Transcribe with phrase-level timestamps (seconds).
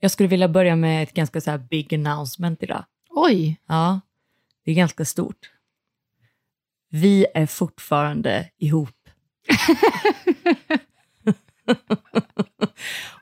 [0.00, 2.84] Jag skulle vilja börja med ett ganska så här big announcement idag.
[3.10, 4.00] Oj, Ja,
[4.64, 5.50] det är ganska stort.
[6.90, 8.96] Vi är fortfarande ihop.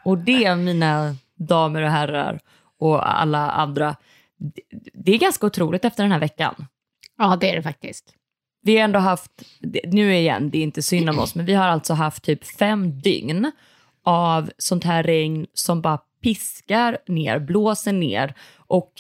[0.04, 2.40] och det, mina damer och herrar
[2.78, 3.96] och alla andra,
[4.36, 4.62] det,
[4.94, 6.66] det är ganska otroligt efter den här veckan.
[7.16, 8.14] ja det är det faktiskt.
[8.62, 9.42] Vi har ändå haft,
[9.84, 13.00] nu igen, det är inte synd om oss, men vi har alltså haft typ fem
[13.00, 13.52] dygn
[14.04, 18.92] av sånt här regn som bara piskar ner, blåser ner och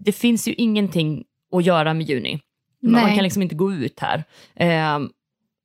[0.00, 2.40] det finns ju ingenting att göra med juni.
[2.82, 3.14] Man Nej.
[3.14, 4.24] kan liksom inte gå ut här.
[4.54, 5.10] Ehm,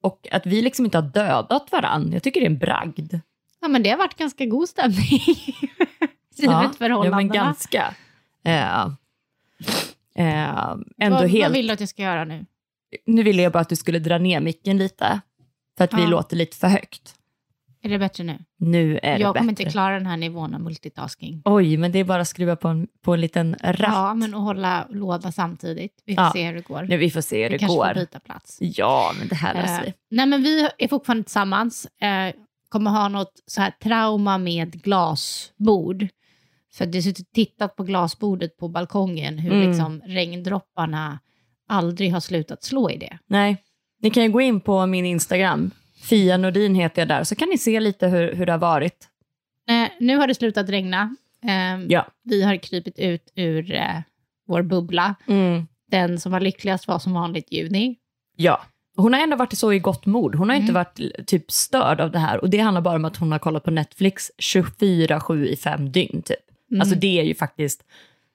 [0.01, 3.13] och att vi liksom inte har dödat varann, jag tycker det är en bragd.
[3.61, 5.19] Ja, men det har varit ganska god stämning.
[6.35, 7.05] Givet förhållandena.
[7.05, 7.93] Ja, men ganska.
[8.45, 8.83] Eh,
[10.15, 11.43] eh, ändå vad, helt...
[11.43, 12.45] vad vill du att jag ska göra nu?
[13.05, 15.21] Nu ville jag bara att du skulle dra ner micken lite,
[15.77, 16.07] för att vi Ja.
[16.07, 17.15] låter lite för högt.
[17.85, 18.37] Är det bättre nu?
[18.57, 19.61] Nu är det jag kommer bättre.
[19.63, 21.41] inte klara den här nivån av multitasking.
[21.45, 23.79] Oj, men det är bara att skruva på en, på en liten ratt.
[23.79, 26.03] Ja, men att hålla låda samtidigt.
[26.05, 26.31] Vi får Ja.
[26.33, 26.81] se hur det går.
[26.89, 27.93] Nu, vi får se hur Vi det kanske får går.
[27.93, 28.57] byta plats.
[28.61, 29.93] Ja, men det här löser Eh, vi.
[30.11, 31.85] nej, men vi är fortfarande tillsammans.
[32.01, 32.33] Eh,
[32.69, 36.07] kommer ha något så här trauma med glasbord.
[36.73, 39.67] För det har suttit och tittat på glasbordet på balkongen, hur Mm.
[39.69, 41.19] liksom regndropparna
[41.69, 43.17] aldrig har slutat slå i det.
[43.27, 43.57] Nej,
[44.01, 45.71] ni kan ju gå in på min Instagram.
[46.03, 49.07] Fia Nordin heter jag där, så kan ni se lite hur, hur det har varit.
[49.69, 51.15] Eh, nu har det slutat regna.
[51.45, 52.07] Eh, Ja.
[52.23, 53.95] Vi har krypit ut ur eh,
[54.47, 55.15] vår bubbla.
[55.27, 55.67] Mm.
[55.91, 57.95] Den som var lyckligast var som vanligt juni.
[58.35, 58.61] Ja.
[58.97, 60.35] Hon har ändå varit så i gott mod.
[60.35, 60.73] Hon har inte Mm.
[60.73, 62.37] varit l- typ störd av det här.
[62.41, 66.21] Och det handlar bara om att hon har kollat på Netflix 24-7 i fem dygn
[66.21, 66.37] typ.
[66.71, 66.81] Mm.
[66.81, 67.83] Alltså det är ju faktiskt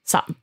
[0.08, 0.38] sant.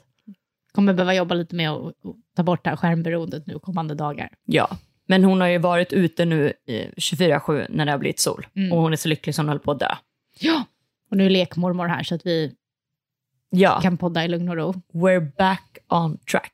[0.71, 1.93] Kommer behöva jobba lite med att
[2.35, 4.29] ta bort det här skärmberoendet nu kommande dagar.
[4.45, 4.77] Ja.
[5.07, 8.47] Men hon har ju varit ute nu eh, 24-7 när det har blivit sol.
[8.55, 8.71] Mm.
[8.71, 9.95] Och hon är så lycklig som hon höll på att dö.
[10.39, 10.63] Ja.
[11.11, 12.51] Och nu är lekmormor här så att vi
[13.49, 14.73] Ja, kan podda i lugn och ro.
[14.93, 16.51] we're back on track.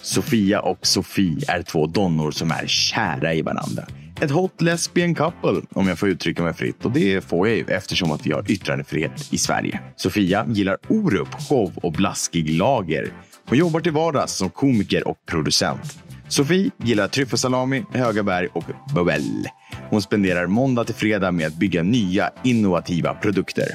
[0.00, 3.84] Sofia och Sofie är två donnor som är kära i varandra.
[4.20, 6.84] Ett hot lesbian couple, om jag får uttrycka mig fritt.
[6.84, 9.80] Och det får jag ju eftersom att vi har yttrandefrihet i Sverige.
[9.96, 13.12] Sofia gillar Orup, show och blaskig lager.
[13.48, 16.01] Hon jobbar till vardags som komiker och producent.
[16.32, 19.48] Sofie gillar tryffelsalami, höga berg och bubbel.
[19.90, 23.66] Hon spenderar måndag till fredag med att bygga nya innovativa produkter.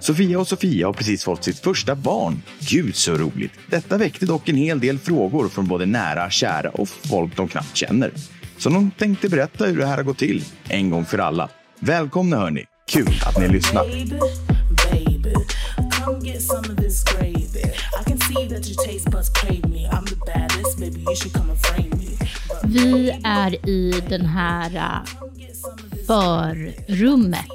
[0.00, 2.42] Sofia och Sofia har precis fått sitt första barn.
[2.60, 3.52] Gud så roligt.
[3.70, 7.76] Detta väckte dock en hel del frågor från både nära, kära och folk de knappt
[7.76, 8.12] känner.
[8.58, 11.48] Så de tänkte berätta hur det här har gått till, en gång för alla.
[11.80, 12.64] Välkomna hörni!
[12.90, 13.84] Kul att ni lyssnar!
[13.84, 14.20] Baby,
[14.92, 15.34] baby,
[22.64, 25.04] vi är i den här uh,
[26.06, 27.46] förrummet,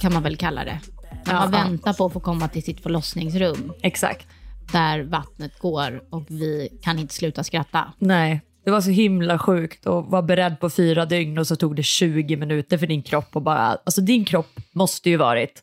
[0.00, 0.80] kan man väl kalla det.
[1.26, 4.26] När man Ja, väntar på att få komma till sitt förlossningsrum, Exakt.
[4.72, 7.92] där vattnet går och vi kan inte sluta skratta.
[7.98, 11.76] Nej, det var så himla sjukt att vara beredd på fyra dygn och så tog
[11.76, 15.62] det 20 minuter för din kropp och bara, alltså din kropp måste ju varit,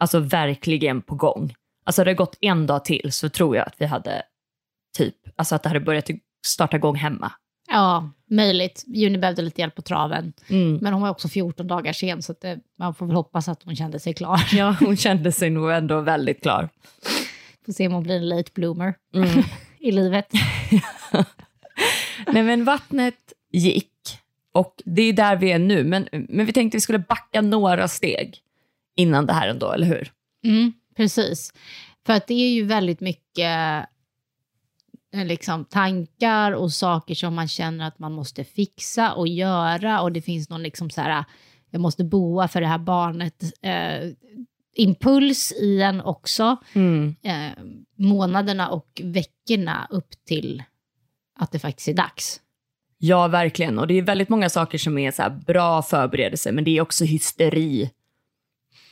[0.00, 1.54] alltså verkligen på gång.
[1.86, 4.22] Alltså hade det gått en dag till så tror jag att vi hade
[4.98, 6.10] typ, alltså att det hade börjat
[6.46, 7.32] starta igång hemma.
[7.68, 8.84] Ja, möjligt.
[8.86, 10.32] Juni behövde lite hjälp på traven.
[10.48, 10.78] Mm.
[10.82, 13.76] Men hon var också 14 dagar sen, så det, man får väl hoppas att hon
[13.76, 14.40] kände sig klar.
[14.52, 16.68] Ja, hon kände sig nog ändå väldigt klar.
[17.66, 19.42] Får se om hon blir en late bloomer Mm.
[19.78, 20.32] i livet.
[22.26, 23.92] Nej men vattnet gick
[24.52, 25.84] och det är där vi är nu.
[25.84, 28.38] Men, men vi tänkte vi skulle backa några steg
[28.96, 30.12] innan det här ändå, eller hur?
[30.44, 31.52] Mm, precis.
[32.06, 33.86] För att det är ju väldigt mycket eh,
[35.12, 40.00] liksom, tankar och saker som man känner att man måste fixa och göra.
[40.00, 41.24] Och det finns någon liksom så här,
[41.70, 43.42] jag måste boa för det här barnet.
[43.62, 44.10] Eh,
[44.76, 46.56] impuls i en också.
[47.22, 47.64] Eh,
[47.98, 50.62] månaderna och veckorna upp till
[51.38, 52.40] att det faktiskt är dags.
[52.98, 53.78] Ja, verkligen.
[53.78, 57.04] Och det är väldigt många saker som är så bra förberedelser, men det är också
[57.04, 57.90] hysteri.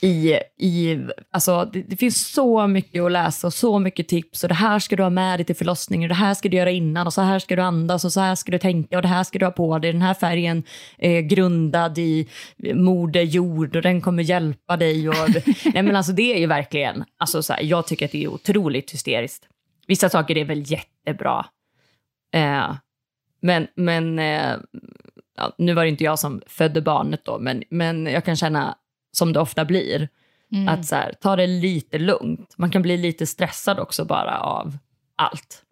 [0.01, 0.99] I, i,
[1.31, 4.43] alltså, det, det finns så mycket att läsa och så mycket tips.
[4.43, 6.57] Och det här ska du ha med dig till förlossningen, och det här ska du
[6.57, 9.03] göra innan, och så här ska du andas, och så här ska du tänka, och
[9.03, 9.93] det här ska du ha på dig.
[9.93, 10.63] Den här färgen
[10.99, 12.29] är grundad i
[12.75, 15.09] moder jord, och den kommer hjälpa dig.
[15.09, 15.15] Och,
[15.75, 18.29] nej, men alltså, det är ju verkligen, alltså, så här, jag tycker att det är
[18.29, 19.49] otroligt hysteriskt.
[19.87, 21.47] Vissa saker är väl jättebra.
[22.35, 22.75] Eh,
[23.41, 24.57] men, men eh,
[25.37, 28.79] ja, nu var det inte jag som födde barnet då, men, men jag kan känna,
[29.17, 30.09] som det ofta blir,
[30.69, 32.55] att så här, ta det lite lugnt.
[32.59, 34.79] Man kan bli lite stressad också bara av
[35.17, 35.63] allt.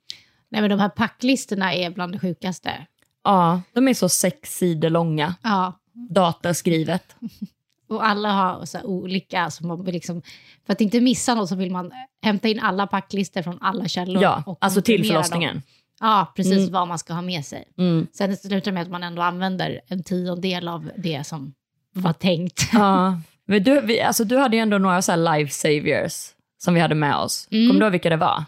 [0.48, 2.86] Nej, men de här packlistorna är bland det sjukaste.
[3.24, 7.16] Ja, de är så sex sidor långa, Ja, dataskrivet.
[7.88, 10.22] Och alla har så olika, så man vill liksom,
[10.66, 11.90] för att inte missa något så vill man
[12.22, 14.22] hämta in alla packlistor från alla källor.
[14.22, 15.24] Ja, och alltså till komprimera dem.
[15.24, 15.62] förlossningen.
[16.00, 16.72] Ja, precis Mm.
[16.72, 17.64] vad man ska ha med sig.
[17.78, 18.06] Mm.
[18.12, 21.54] Sen slutar det med att man ändå använder en tiondel av det som
[21.92, 22.60] var tänkt.
[22.72, 23.20] Ja.
[23.46, 26.80] Men du, vi, alltså, du hade ju ändå några så här life saviors som vi
[26.80, 27.48] hade med oss.
[27.50, 27.68] Mm.
[27.68, 28.44] Kommer du ihåg vilka det var?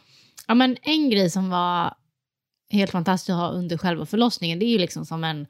[0.48, 1.94] Ja, men en grej som var
[2.70, 5.46] helt fantastiskt att ha under själva förlossningen, det är ju liksom som en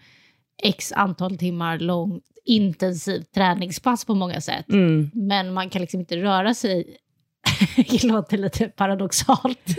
[0.62, 4.68] x antal timmar lång intensiv träningspass på många sätt.
[4.68, 5.10] Mm.
[5.14, 6.96] Men man kan liksom inte röra sig.
[7.76, 9.68] det låter lite paradoxalt.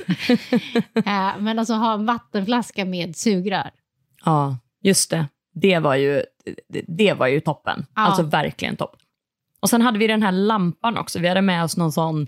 [0.95, 3.71] Eh, Men alltså ha en vattenflaska med sugrör.
[4.25, 5.25] Ja, just det.
[5.53, 6.23] Det var ju,
[6.69, 7.85] det, det var ju toppen.
[7.95, 8.01] Ja.
[8.01, 8.99] Alltså verkligen toppen.
[9.65, 11.19] Och sen hade vi den här lampan också.
[11.19, 12.27] Vi hade med oss någon sån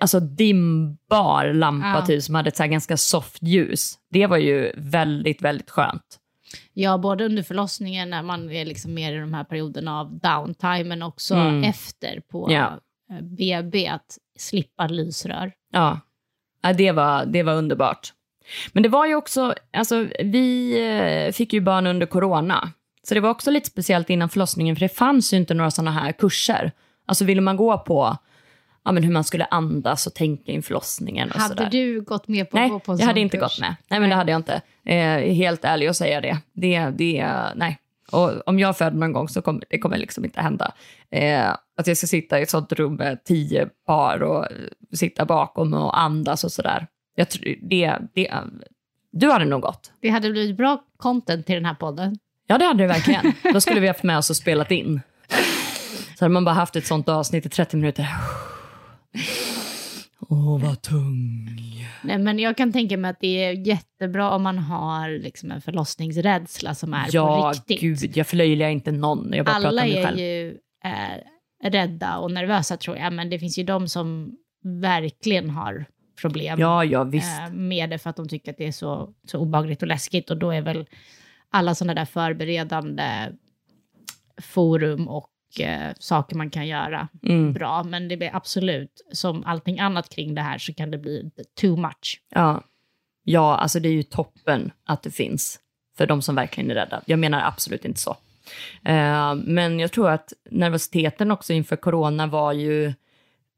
[0.00, 2.06] alltså dimbar lampa Ja.
[2.06, 3.98] typ, som hade ett så ganska soft ljus.
[4.10, 6.18] Det var ju väldigt, väldigt skönt.
[6.72, 10.84] Ja, både under förlossningen när man är liksom mer i de här perioderna av downtime,
[10.84, 11.64] men också Mm.
[11.64, 12.80] efter på Ja.
[13.12, 15.52] eh, BB, att slippa lysrör.
[15.72, 16.00] Ja,
[16.62, 18.12] ja det, var, det var underbart.
[18.72, 20.74] Men det var ju också, alltså vi
[21.26, 22.72] eh, fick ju barn under corona.
[23.10, 25.90] Så det var också lite speciellt innan förlossningen, för det fanns ju inte några sådana
[25.90, 26.72] här kurser.
[27.06, 28.16] Alltså ville man gå på
[28.84, 31.70] ja, men hur man skulle andas och tänka inför förlossningen och Hade sådär.
[31.70, 33.42] du gått med på Nej, att gå på en jag hade inte kurs?
[33.42, 33.74] gått med.
[33.88, 34.62] Nej, men det hade jag inte.
[34.84, 36.38] Eh, helt ärlig att säga det.
[36.52, 37.26] Det, det,
[37.56, 37.78] nej.
[38.12, 40.72] Och om jag föder någon gång så kommer det kommer liksom inte hända.
[41.10, 44.56] Eh, att jag ska sitta i ett sånt rum med tio par och eh,
[44.92, 46.86] sitta bakom och andas och sådär.
[47.14, 48.32] Jag tror, det, det,
[49.12, 49.92] du hade nog gått.
[50.00, 52.18] Det hade blivit bra content till den här podden.
[52.50, 53.32] Ja, det hade det verkligen.
[53.52, 55.00] Då skulle vi haft med oss och spelat in.
[56.18, 58.06] Så hade man bara haft ett sånt avsnitt i 30 minuter.
[60.28, 61.48] Åh, vad tung.
[62.02, 65.60] Nej, men jag kan tänka mig att det är jättebra om man har liksom en
[65.60, 67.80] förlossningsrädsla som är på Ja, riktigt.
[67.80, 69.32] gud, jag förlöjligar inte någon.
[69.32, 70.18] Jag bara pratar Alla om mig är själv.
[70.18, 70.48] ju
[70.84, 74.32] eh, rädda och nervösa tror jag, men det finns ju de som
[74.64, 75.84] verkligen har
[76.20, 77.40] problem Ja, ja, visst.
[77.40, 80.30] eh, med det för att de tycker att det är så, så obehagligt och läskigt.
[80.30, 80.86] Och då är väl
[81.50, 83.32] alla sådana där förberedande
[84.42, 85.30] forum och
[85.60, 87.52] eh, saker man kan göra Mm.
[87.52, 87.82] bra.
[87.82, 91.30] Men det blir absolut, som allting annat kring det här, så kan det bli
[91.60, 92.20] too much.
[92.28, 92.62] Ja.
[93.24, 95.60] ja, alltså det är ju toppen att det finns
[95.96, 97.02] för de som verkligen är rädda.
[97.06, 98.16] Jag menar absolut inte så.
[98.84, 102.92] Eh, men jag tror att nervositeten också inför corona var ju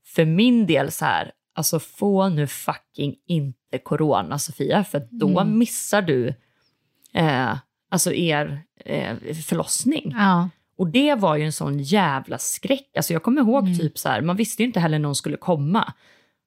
[0.07, 5.59] för min del så här, alltså få nu fucking inte corona Sofia, för då Mm.
[5.59, 6.35] missar du
[7.15, 7.57] eh,
[7.93, 10.15] alltså er eh, förlossning.
[10.17, 10.49] Ja.
[10.77, 12.91] Och det var ju en sån jävla skräck.
[12.97, 13.79] Alltså jag kommer ihåg Mm.
[13.79, 15.93] typ så här, man visste ju inte heller när hon skulle komma.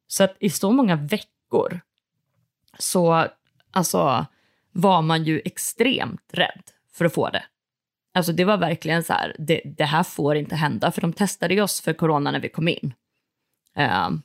[0.08, 1.80] Så att i så många veckor
[2.80, 3.28] så
[3.72, 4.26] alltså,
[4.72, 6.64] var man ju extremt rädd
[6.94, 7.44] för att få det.
[8.14, 11.54] Alltså det var verkligen så här, det, det här får inte hända, för de testade
[11.54, 12.94] ju oss för corona när vi kom in.
[13.76, 14.22] Ehm,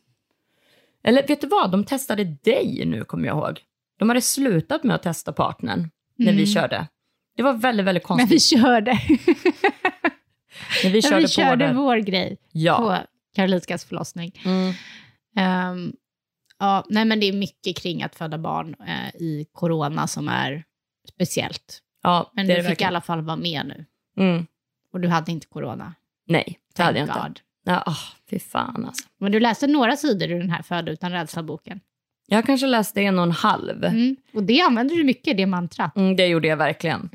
[1.03, 3.61] eller vet du vad, de testade dig nu kommer jag ihåg.
[3.99, 6.47] De hade slutat med att testa partnern när vi Mm.
[6.47, 6.87] körde.
[7.41, 8.33] Det var väldigt, väldigt Men konstigt.
[8.33, 8.91] vi körde,
[10.85, 11.73] när vi men körde, vi körde det.
[11.73, 12.77] vår grej Ja.
[12.79, 12.97] på
[13.35, 14.41] Karolinskas förlossning.
[14.45, 14.73] Mm.
[15.37, 15.93] Ehm,
[16.59, 20.65] ja, nej, men det är mycket kring att föda barn eh, i corona som är
[21.15, 21.79] speciellt.
[22.03, 22.89] Ja, Men du fick i verkligen.
[22.89, 23.85] alla fall vara med nu.
[24.25, 24.47] Mm.
[24.93, 25.95] Och du hade inte corona.
[26.27, 27.41] Nej, det hade jag Thank inte.
[27.41, 27.41] God.
[27.75, 27.99] Ja, oh,
[28.31, 29.09] fy fan alltså.
[29.19, 31.81] Men du läste några sidor ur den här Föda utan rädsla-boken.
[32.33, 33.85] Jag kanske läste en och en halv.
[33.85, 34.17] Mm.
[34.35, 35.97] Och det använder du mycket, det mantrat.
[35.97, 37.11] Mm, det gjorde jag verkligen.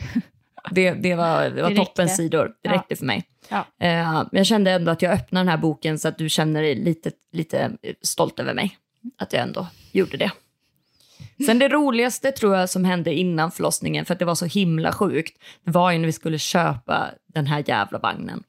[0.72, 2.46] Det, det var, det var Det toppen sidor.
[2.46, 2.74] Det Ja.
[2.74, 3.24] räckte för mig.
[3.50, 3.66] Ja.
[3.78, 6.76] Men jag kände ändå att jag öppnade den här boken så att du känner dig
[6.76, 8.78] lite, lite stolt över mig.
[9.18, 10.32] Att jag ändå gjorde det.
[11.46, 14.92] Sen det roligaste tror jag som hände innan förlossningen, för att det var så himla
[14.92, 18.44] sjukt, det var ju när vi skulle köpa den här jävla vagnen.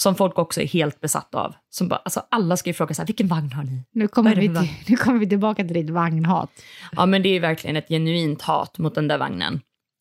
[0.00, 1.54] Som folk också är helt besatta av.
[1.70, 3.84] Som bara, alltså alla ska ju fråga så här, vilken vagn har ni?
[3.90, 6.50] Nu kommer, vi till, nu kommer vi tillbaka till ditt vagnhat.
[6.96, 9.60] Ja, men det är verkligen ett genuint hat mot den där vagnen.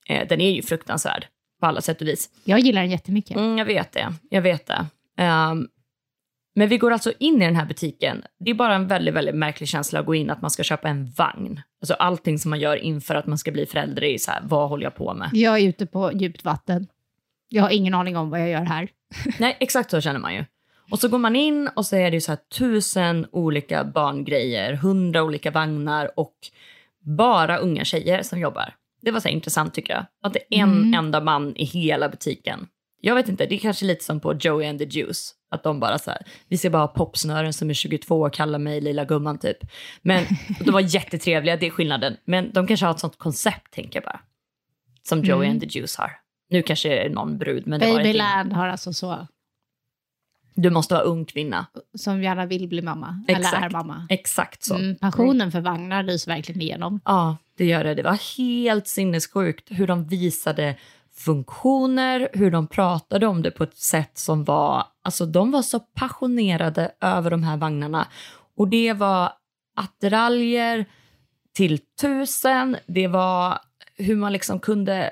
[0.10, 1.26] Eh, den är ju fruktansvärd
[1.60, 2.30] på alla sätt och vis.
[2.44, 3.38] Jag gillar den jättemycket.
[3.38, 4.14] Mm, jag vet det.
[4.30, 4.86] Jag vet det.
[5.18, 5.68] Ehm,
[6.56, 8.24] men vi går alltså in i den här butiken.
[8.40, 10.90] Det är bara en väldigt, väldigt märklig känsla att gå in att man ska köpa
[10.90, 11.62] en vagn.
[11.82, 14.70] Alltså allting som man gör inför att man ska bli förälder är så här, vad
[14.70, 15.30] håller jag på med?
[15.34, 16.88] Jag är ute på djupt vatten.
[17.50, 18.90] Jag har ingen aning om vad jag gör här.
[19.40, 20.46] Nej, exakt så känner man ju.
[20.92, 24.74] Och så går man in och så är det ju så här tusen olika barngrejer,
[24.74, 26.34] hundra olika vagnar och
[27.00, 28.76] bara unga tjejer som jobbar.
[29.02, 30.06] Det var så intressant tycker jag.
[30.24, 30.94] Att det är en Mm.
[30.94, 32.68] enda man i hela butiken.
[33.02, 35.34] Jag vet inte, det är kanske lite som på Joey and the Juice.
[35.52, 38.82] Att de bara så här, vi ser bara popsnören som är 22 och kallar mig
[38.82, 39.58] lilla gumman typ.
[40.02, 40.24] Men
[40.66, 42.18] de var jättetrevliga, det är skillnaden.
[42.26, 44.20] Men de kanske har ett sånt koncept tänker jag bara.
[45.04, 45.52] Som Joey Mm.
[45.52, 46.12] and the Juice har.
[46.50, 48.04] Nu kanske det är någon brud, men det var inte.
[48.04, 49.28] Babyland har alltså så.
[50.56, 51.66] Du måste vara ung kvinna.
[51.98, 53.56] Som gärna vill bli mamma, Exakt.
[53.56, 54.08] eller är mamma.
[54.10, 54.76] Exakt så.
[54.76, 57.00] Mm, passionen för vagnar lyser verkligen igenom.
[57.06, 57.96] Ja, det gör det.
[57.96, 60.76] Det var helt sinnessjukt hur de visade
[61.14, 64.84] funktioner, hur de pratade om det på ett sätt som var...
[65.02, 68.08] Alltså de var så passionerade över de här vagnarna.
[68.56, 69.32] Och det var
[69.76, 70.86] attiraljer
[71.54, 73.60] till tusen, det var
[73.96, 75.12] hur man liksom kunde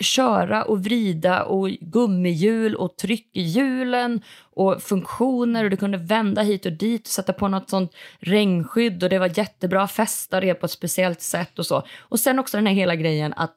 [0.00, 6.42] köra och vrida och gummihjul och tryck i hjulen och funktioner och du kunde vända
[6.42, 10.54] hit och dit och sätta på något sånt regnskydd och det var jättebra fästa det
[10.54, 11.82] på ett speciellt sätt och så.
[11.98, 13.54] Och sen också den här hela grejen att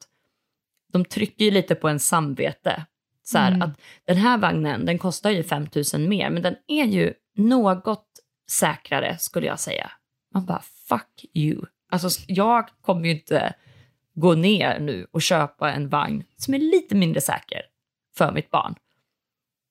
[0.92, 2.84] de trycker ju lite på en samvete.
[3.22, 6.84] Så här, att den här vagnen, den kostar ju 5 000 mer, men den är
[6.84, 8.06] ju något
[8.50, 9.90] säkrare skulle jag säga.
[10.34, 11.64] Man bara, fuck you.
[11.90, 13.54] Alltså jag kommer ju inte
[14.14, 17.62] gå ner nu och köpa en vagn som är lite mindre säker
[18.16, 18.74] för mitt barn.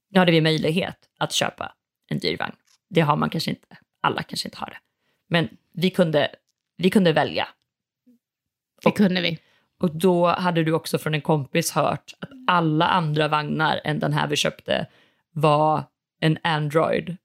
[0.09, 1.73] Nu hade vi möjlighet att köpa
[2.07, 2.55] en dyr vagn.
[2.89, 4.77] Det har man kanske inte, alla kanske inte har det.
[5.27, 6.35] Men vi kunde,
[6.77, 7.47] vi kunde välja.
[8.83, 9.39] Det kunde vi.
[9.79, 14.13] Och då hade du också från en kompis hört att alla andra vagnar än den
[14.13, 14.87] här vi köpte
[15.31, 15.83] var
[16.19, 17.17] en Android.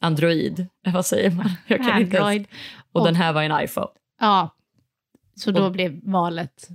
[0.00, 1.50] Android, vad säger man?
[1.66, 2.46] Jag kan inte ens- Android.
[2.92, 3.88] Och den här var en iPhone.
[4.20, 4.56] Ja,
[5.36, 6.68] så då Och- blev valet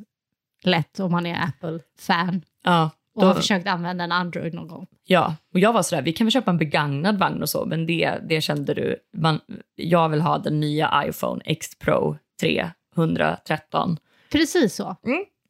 [0.64, 4.88] lätt om man är Apple-fan Ja, och då, har försökt använda en Android någon gång.
[5.06, 7.86] ja, och jag var sådär, vi kan väl köpa en begagnad vagn och så, men
[7.86, 9.40] det, det kände du, man,
[9.76, 13.98] jag vill ha den nya iPhone X Pro 313.
[14.32, 14.96] Precis så.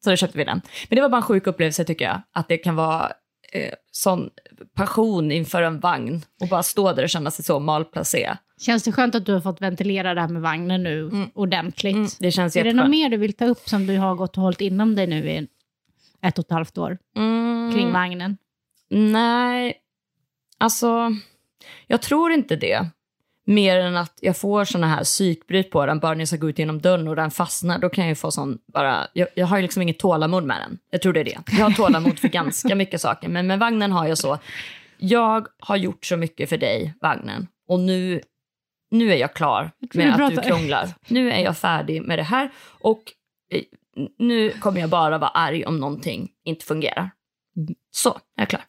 [0.04, 0.60] Så då köpte vi den.
[0.88, 3.12] Men det var bara en sjuk upplevelse tycker jag, att det kan vara
[3.52, 4.30] eh, sån
[4.74, 8.36] passion inför en vagn och bara stå där och känna sig så malplacé.
[8.60, 11.94] Känns det skönt att du har fått ventilera det här med vagnen nu ordentligt?
[11.94, 14.36] Mm, det känns är det något mer du vill ta upp som du har gått
[14.36, 15.46] och hållit inom dig nu i
[16.22, 17.72] ett och ett halvt år Mm.
[17.74, 18.36] kring vagnen?
[18.90, 19.74] Nej,
[20.58, 21.10] alltså
[21.86, 22.86] jag tror inte det.
[23.46, 26.48] Mer än att jag får såna här psykbryt på den bara när jag ska gå
[26.48, 27.78] ut genom dörren och den fastnar.
[27.78, 30.56] Då kan jag ju få sån bara, jag, jag har ju liksom inget tålamod med
[30.60, 30.78] den.
[30.90, 31.38] Jag tror det är det.
[31.58, 33.28] Jag har tålamod för ganska mycket saker.
[33.28, 34.38] Men med vagnen har jag så,
[34.98, 37.46] jag har gjort så mycket för dig, vagnen.
[37.68, 38.20] Och nu,
[38.90, 40.88] nu är jag klar med att du krånglar.
[41.08, 42.50] Nu är jag färdig med det här.
[42.80, 43.02] Och
[43.52, 43.62] eh,
[44.18, 47.10] nu kommer jag bara vara arg om någonting inte fungerar.
[47.90, 48.62] Så, jag är klar.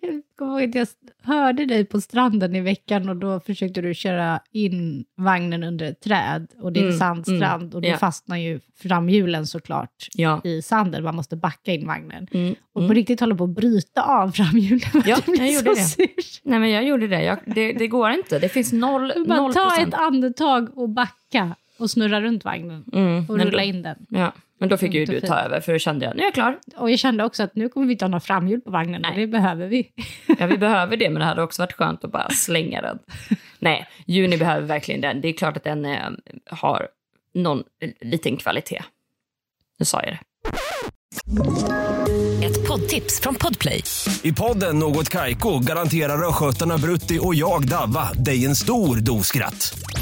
[0.00, 0.88] Jag kommer ihåg att jag
[1.24, 6.00] hörde dig på stranden i veckan och då försökte du köra in vagnen under ett
[6.00, 7.96] träd och det är Mm, sandstrand mm, och då ja.
[7.96, 10.40] fastnar ju framhjulen såklart Ja.
[10.44, 11.04] i sanden.
[11.04, 12.26] Man måste backa in vagnen.
[12.32, 12.54] Mm.
[12.74, 14.80] Och på riktigt håller på att bryta av framhjulen.
[15.06, 15.76] Ja, jag gjorde så det.
[15.76, 16.08] sur.
[16.42, 17.22] Nej, men jag gjorde det.
[17.22, 17.72] Jag, det.
[17.72, 18.38] Det går inte.
[18.38, 19.94] Det finns noll, bara noll ta procent.
[19.94, 23.96] ett andetag och backa och snurra runt vagnen Mm, och rulla då, in den.
[24.08, 26.26] ja, men då fick ju Inte du ta över, för då kände jag, nu är
[26.26, 26.58] jag klar.
[26.76, 29.10] Och jag kände också att nu kommer vi inte ha några framhjul på vagnen och
[29.10, 29.20] Nej.
[29.20, 29.90] det behöver vi.
[30.38, 32.98] Ja, vi behöver det, men det hade också varit skönt att bara slänga den.
[33.58, 35.20] Nej, Juni behöver verkligen den.
[35.20, 35.98] Det är klart att den eh,
[36.50, 36.88] har
[37.34, 38.82] någon eh, liten kvalitet.
[39.78, 40.18] Nu sa jag det.
[42.46, 43.82] Ett poddtips från Podplay.
[44.22, 49.74] I podden Något Kaiko garanterar östgötarna Brutti och jag, Davva, dig en stor dos skratt.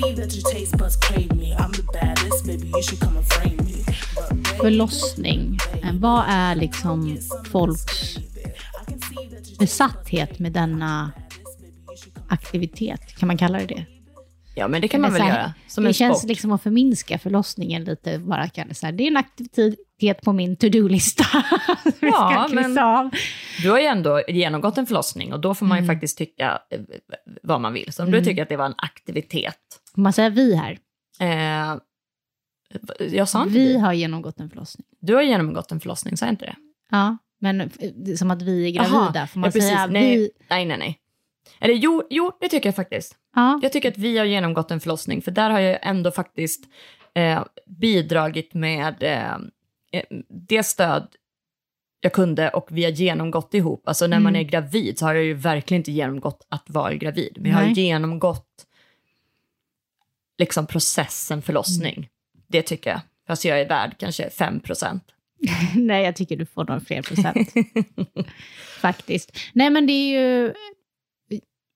[0.00, 1.54] See that your taste buds crave me.
[1.58, 3.92] I'm the baddest, baby, you should come and frame me.
[4.60, 5.58] Förlossning,
[6.00, 7.18] vad är liksom
[7.52, 8.18] folks
[9.58, 11.12] besatthet med denna
[12.28, 13.16] aktivitet?
[13.18, 13.86] Kan man kalla det det?
[14.54, 15.54] Ja, men det kan man väl här, göra.
[15.68, 16.28] Som det en känns sport.
[16.28, 18.18] liksom att förminska förlossningen lite.
[18.18, 21.24] Bara kan det, så här, det är en aktivitet på min to-do-lista.
[22.00, 23.10] Ja, men- av.
[23.62, 26.80] Du har ju ändå genomgått en förlossning och då får man ju faktiskt tycka eh,
[27.42, 27.92] vad man vill.
[27.92, 29.58] Så om du tycker att det var en aktivitet.
[29.98, 30.78] Får man säga vi här?
[31.20, 31.78] Eh,
[33.12, 33.78] jag sa inte Vi vi.
[33.78, 34.86] har genomgått en förlossning.
[35.00, 36.56] Du har genomgått en förlossning, sa jag inte det?
[36.90, 39.10] Ja, men eh, det är som att vi är gravida.
[39.14, 40.30] Jaha, Får man ja, säga nej, vi?
[40.50, 40.98] nej, nej, nej.
[41.60, 43.16] Eller jo, jo, det tycker jag faktiskt.
[43.34, 46.64] Ja, Jag tycker att vi har genomgått en förlossning, för där har jag ändå faktiskt
[47.14, 49.34] eh, bidragit med eh,
[49.92, 51.08] eh, det stöd
[52.00, 53.88] jag kunde och vi har genomgått ihop.
[53.88, 57.36] Alltså när man är gravid så har jag ju verkligen inte genomgått att vara gravid,
[57.40, 57.72] men jag har Nej.
[57.72, 58.64] genomgått
[60.38, 62.08] liksom processen förlossning.
[62.48, 63.00] Det tycker jag.
[63.26, 65.04] Fast jag är värd kanske 5 procent.
[65.74, 67.48] nej, jag tycker du får några fler procent.
[68.80, 69.36] Faktiskt.
[69.52, 70.54] Nej, men det är ju...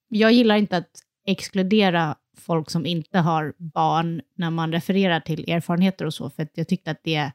[0.08, 0.90] Jag gillar inte att
[1.26, 6.68] exkludera folk som inte har barn när man refererar till erfarenheter och så, för jag
[6.68, 7.30] tyckte att det,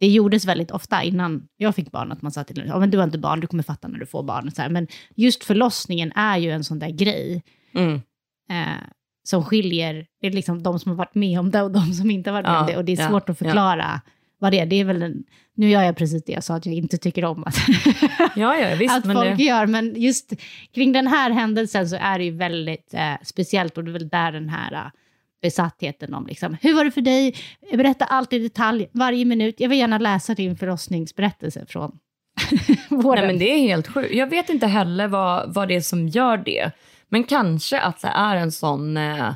[0.00, 2.98] det gjordes väldigt ofta innan jag fick barn, att man sa till ja, men du
[2.98, 4.50] har inte barn, du kommer fatta när du får barn.
[4.50, 4.68] Så här.
[4.68, 7.42] Men just förlossningen är ju en sån där grej
[7.74, 7.94] Mm.
[8.50, 8.82] eh,
[9.30, 12.10] som skiljer det är liksom de som har varit med om det och de som
[12.10, 12.76] inte har varit med Ja, om det.
[12.76, 14.00] Och det är ja, svårt att förklara
[14.38, 14.66] vad det är.
[14.66, 15.24] Det är väl en,
[15.56, 17.54] nu gör jag precis det jag sa att jag inte tycker om att,
[18.36, 18.94] Ja, ja visst.
[18.94, 19.66] att men folk det, gör.
[19.66, 20.32] Men just
[20.74, 24.08] kring den här händelsen så är det ju väldigt eh, speciellt och det är väl
[24.08, 24.90] där den här eh,
[25.42, 27.34] besattheten om liksom, hur var det för dig?
[27.72, 29.54] Berätta allt i detalj, varje minut.
[29.58, 31.98] Jag vill gärna läsa din förlossningsberättelse från
[32.88, 33.20] våren.
[33.20, 34.14] nej, men det är helt sjukt.
[34.14, 36.70] Jag vet inte heller vad, vad det är som gör det.
[37.10, 38.96] Men kanske att det är en sån...
[38.96, 39.34] Eh,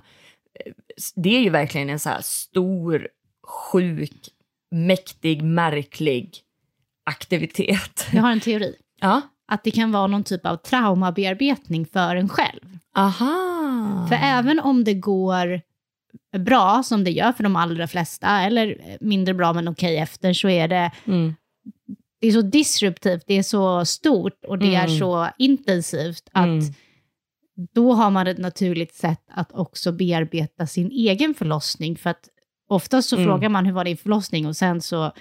[1.14, 3.08] det är ju verkligen en så här stor,
[3.72, 4.12] sjuk,
[4.70, 6.38] mäktig, märklig
[7.10, 8.06] aktivitet.
[8.12, 8.74] Jag har en teori.
[9.00, 9.20] Ja.
[9.48, 12.78] Att det kan vara någon typ av traumabearbetning för en själv.
[12.96, 14.06] Aha.
[14.08, 15.60] För även om det går
[16.38, 20.48] bra, som det gör för de allra flesta, eller mindre bra men okej efter, så
[20.48, 21.34] är det, Mm.
[22.20, 24.98] det är så disruptivt, det är så stort och det är Mm.
[24.98, 26.74] så intensivt att Mm.
[27.74, 31.96] Då har man ett naturligt sätt att också bearbeta sin egen förlossning.
[31.96, 32.28] För att
[32.68, 33.28] oftast så Mm.
[33.28, 35.12] frågar man hur var din förlossning och sen så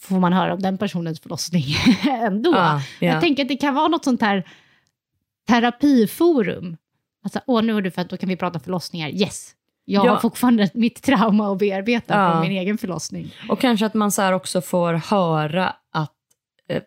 [0.00, 1.64] får man höra om den personens förlossning
[2.08, 2.54] ändå.
[2.56, 3.06] Ah, ja.
[3.06, 4.44] Jag tänker att det kan vara något sånt här
[5.48, 6.76] terapiforum.
[7.24, 9.08] Alltså, åh nu har du fött, då kan vi prata förlossningar.
[9.08, 9.54] Yes!
[9.84, 10.10] Jag Ja.
[10.10, 12.32] har fortfarande mitt trauma att bearbeta Ja.
[12.32, 13.34] från min egen förlossning.
[13.50, 16.12] Och kanske att man så här också får höra att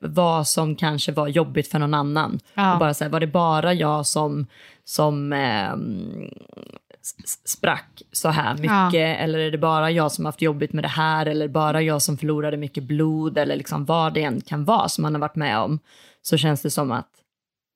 [0.01, 2.39] vad som kanske var jobbigt för någon annan.
[2.53, 2.73] Ja.
[2.73, 4.47] Och bara så här, var det bara jag som,
[4.83, 5.75] som eh,
[7.45, 9.19] sprack så här mycket?
[9.19, 11.25] Eller är det bara jag som haft jobbigt med det här?
[11.25, 13.37] Eller bara jag som förlorade mycket blod?
[13.37, 15.79] Eller liksom vad det än kan vara som man har varit med om.
[16.21, 17.09] Så känns det som att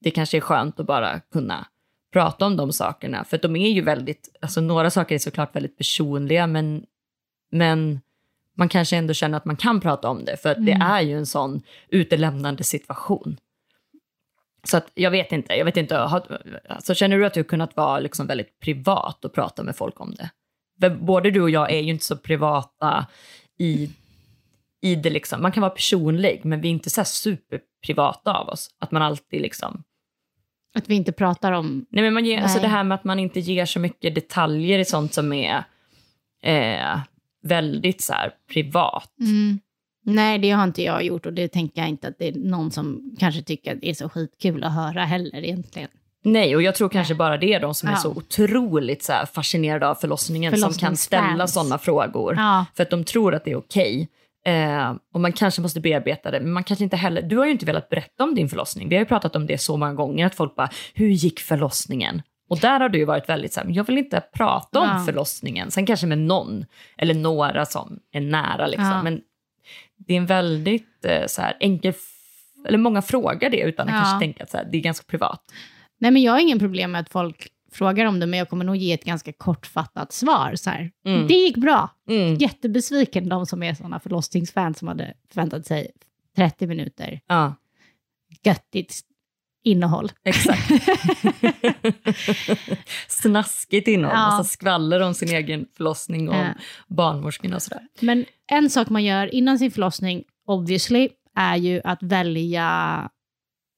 [0.03, 1.65] det kanske är skönt att bara kunna
[2.13, 3.23] prata om de sakerna.
[3.23, 6.85] För de är ju väldigt, alltså några saker är såklart väldigt personliga, men,
[7.51, 8.01] men
[8.55, 11.17] man kanske ändå känner att man kan prata om det, för att det är ju
[11.17, 13.37] en sån utelämnande situation.
[14.63, 17.45] Så att jag vet inte, jag vet inte, har, alltså känner du att du har
[17.45, 20.29] kunnat vara liksom väldigt privat och prata med folk om det?
[20.79, 23.05] För både du och jag är ju inte så privata
[23.57, 23.89] i,
[24.81, 28.69] i det liksom, man kan vara personlig, men vi är inte så superprivata av oss.
[28.79, 29.83] Att man alltid liksom,
[30.75, 31.85] Att vi inte pratar om...
[31.89, 32.61] nej men man ger, alltså Nej.
[32.61, 35.63] det här med att man inte ger så mycket detaljer i sånt som är
[36.43, 36.99] eh,
[37.45, 39.11] väldigt så här privat.
[39.19, 39.59] Mm.
[40.05, 42.71] Nej, det har inte jag gjort och det tänker jag inte att det är någon
[42.71, 45.89] som kanske tycker att det är så skitkul att höra heller egentligen.
[46.23, 47.97] Nej, och jag tror kanske bara det är de som är Ja.
[47.97, 52.35] så otroligt så här, fascinerade av förlossningen som kan ställa sådana frågor.
[52.37, 52.65] Ja.
[52.75, 54.09] För att de tror att det är okej.
[54.45, 57.21] Eh, och man kanske måste bearbeta det, men man kanske inte heller...
[57.21, 58.89] Du har ju inte velat berätta om din förlossning.
[58.89, 62.21] Vi har ju pratat om det så många gånger, att folk bara, hur gick förlossningen?
[62.47, 65.03] Och där har du varit väldigt så här, jag vill inte prata om Ja.
[65.05, 65.71] förlossningen.
[65.71, 66.65] Sen kanske med någon,
[66.97, 68.85] eller några som är nära liksom.
[68.85, 69.03] Ja.
[69.03, 69.21] Men
[69.97, 71.93] det är en väldigt eh, så här, enkel...
[72.67, 73.99] Eller många frågar det utan att Ja.
[74.01, 75.41] kanske tänka att så här, det är ganska privat.
[75.97, 78.65] Nej, men jag har ingen problem med att folk frågar om det, men jag kommer
[78.65, 80.55] nog ge ett ganska kortfattat svar.
[80.55, 80.69] Så.
[81.05, 81.27] Mm.
[81.27, 81.89] Det gick bra.
[82.09, 82.35] Mm.
[82.35, 85.87] Jättebesviken, de som är sådana förlossningsfans som hade förväntat sig
[86.35, 87.53] 30 minuter Ja.
[88.43, 89.01] göttigt
[89.65, 90.11] innehåll.
[90.23, 90.71] Exakt.
[93.07, 94.29] Snaskigt innehåll, Ja.
[94.29, 96.47] massa skvaller om sin egen förlossning och Ja.
[96.87, 97.81] barnmorskorna och sådär.
[97.99, 103.09] Men en sak man gör innan sin förlossning, obviously, är ju att välja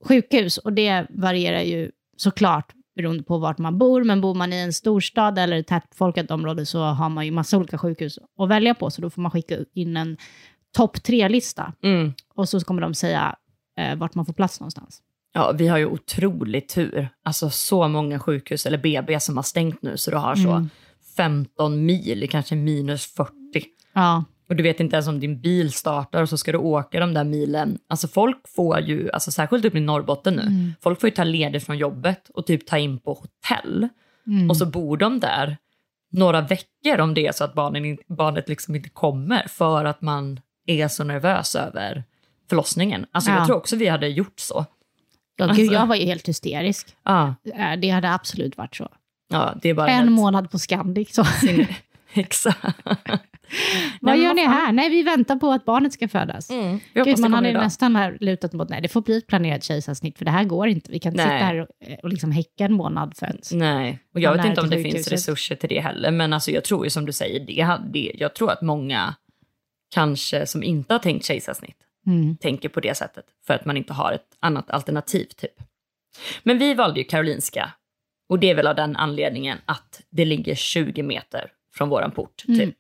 [0.06, 0.58] sjukhus.
[0.58, 4.04] Och det varierar ju såklart beroende på vart man bor.
[4.04, 7.58] Men bor man i en storstad eller ett tätbefolkat område så har man ju massa
[7.58, 8.90] olika sjukhus att välja på.
[8.92, 10.18] Så då får man skicka in en
[10.78, 11.74] topp tre-lista.
[11.84, 12.14] Mm.
[12.36, 13.36] Och så kommer de säga
[13.80, 15.02] eh, vart man får plats någonstans.
[15.38, 17.10] Ja, vi har ju otroligt tur.
[17.24, 20.70] Alltså så många sjukhus, eller BB, som har stängt nu, så du har så Mm.
[21.18, 23.32] 15 mil, kanske minus 40.
[23.94, 27.00] Ja, Och du vet inte ens om din bil startar och så ska du åka
[27.00, 27.78] de där milen.
[27.90, 30.74] Alltså folk får ju, alltså särskilt uppe i Norrbotten nu, Mm.
[30.82, 33.88] folk får ju ta ledigt från jobbet och typ ta in på hotell.
[34.28, 34.50] Mm.
[34.50, 35.58] Och så bor de där
[36.12, 40.40] några veckor om det är så att barnen, barnet liksom inte kommer för att man
[40.68, 42.04] är så nervös över
[42.50, 43.06] förlossningen.
[43.12, 43.38] Alltså Ja.
[43.38, 44.66] jag tror också vi hade gjort så.
[45.38, 45.62] Ja Alltså.
[45.62, 46.96] gud, jag var ju helt hysterisk.
[47.04, 48.90] Ja, Eh, Det hade absolut varit så.
[49.30, 51.14] ja det är bara En helt- månad på Scandic.
[51.16, 51.26] Så.
[52.14, 52.66] Exakt.
[54.02, 54.72] Vad gör ni här?
[54.72, 56.50] Nej, vi väntar på att barnet ska födas.
[56.50, 57.64] Mm, Gud, man hade idag.
[57.64, 60.68] nästan här lutat mot, nej det får bli ett planerat kejsarsnitt för det här går
[60.68, 60.92] inte.
[60.92, 61.38] Vi kan inte Nej.
[61.40, 63.50] sitta här och, eh, och liksom häcka en månad för att...
[63.54, 65.14] Nej, och jag vet inte om det finns sjukhuset.
[65.14, 66.12] resurser till det heller.
[66.12, 69.16] Men alltså jag tror ju som du säger, det, det, jag tror att många
[69.94, 72.38] kanske som inte har tänkt kejsarsnitt Mm.
[72.38, 73.26] tänker på det sättet.
[73.48, 75.54] För att man inte har ett annat alternativ typ.
[76.44, 77.72] Men vi valde ju Karolinska
[78.30, 82.36] Och det är väl av den anledningen att det ligger 20 meter från våran port,
[82.38, 82.50] typ.
[82.60, 82.74] Mm.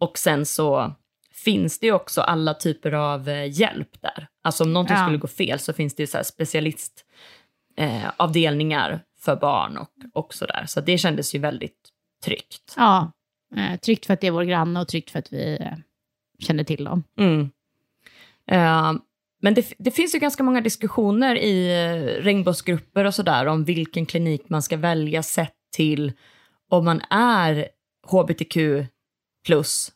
[0.00, 0.92] Och sen så
[1.32, 4.28] finns det ju också alla typer av eh, hjälp där.
[4.42, 5.02] Alltså om någonting Ja.
[5.04, 10.64] skulle gå fel så finns det ju så specialistavdelningar eh, för barn och, och sådär.
[10.68, 11.88] Så det kändes ju väldigt
[12.24, 12.74] tryggt.
[12.76, 13.12] Ja,
[13.56, 15.72] eh, tryggt för att det är vår granne och tryggt för att vi eh,
[16.38, 17.04] känner till dem.
[17.18, 17.50] Mm.
[18.50, 18.92] Eh,
[19.42, 24.06] men det, det finns ju ganska många diskussioner i eh, regnbågsgrupper och sådär om vilken
[24.06, 26.12] klinik man ska välja sett till
[26.70, 27.68] om man är
[28.06, 28.56] hbtq
[29.46, 29.92] plus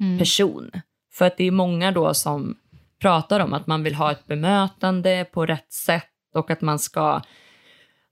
[0.00, 0.18] Mm.
[0.18, 0.70] person.
[1.12, 2.56] För att det är många då som
[3.00, 7.00] pratar om att man vill ha ett bemötande på rätt sätt och att man ska...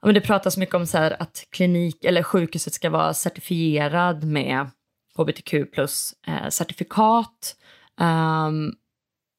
[0.01, 4.71] Ja, men det pratas mycket om så att klinik eller sjukhuset ska vara certifierad med
[5.19, 7.57] hbtq plus eh, certifikat.
[8.01, 8.73] Ehm,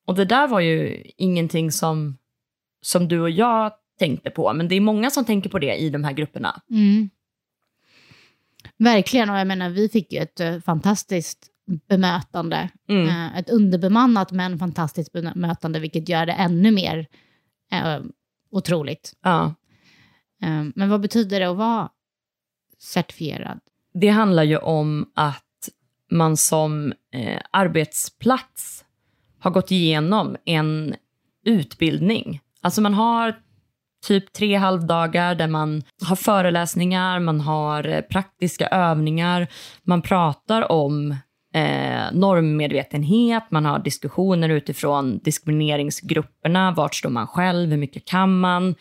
[0.06, 2.18] och det där var ju ingenting som,
[2.82, 5.90] som du och jag tänkte på, men det är många som tänker på det i
[5.90, 6.62] de här grupperna.
[6.70, 7.10] Mm.
[8.78, 11.48] Verkligen, och jag menar vi fick ju ett eh, fantastiskt
[11.88, 12.70] bemötande.
[12.90, 13.08] Mm.
[13.08, 17.08] Eh, ett underbemannat men fantastiskt bemötande, vilket gör det ännu mer
[17.72, 18.00] eh,
[18.52, 19.14] otroligt.
[19.22, 19.56] Ja.
[20.44, 21.90] Eh, men vad betyder det att vara
[22.80, 23.60] certifierad?
[23.94, 25.70] Det handlar ju om att
[26.12, 28.85] man som eh, arbetsplats
[29.46, 30.96] har gått igenom en
[31.46, 32.40] utbildning.
[32.62, 33.36] Alltså man har
[34.08, 39.48] typ tre halvdagar där man har föreläsningar, man har eh, praktiska övningar,
[39.84, 41.12] man pratar om
[41.54, 48.76] eh, normmedvetenhet, man har diskussioner utifrån diskrimineringsgrupperna, vart står man själv, hur mycket kan man,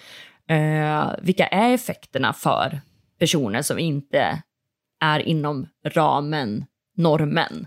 [0.48, 2.80] eh, vilka är effekterna för
[3.18, 4.42] personer som inte
[5.00, 6.64] är inom ramen,
[6.96, 7.66] normen.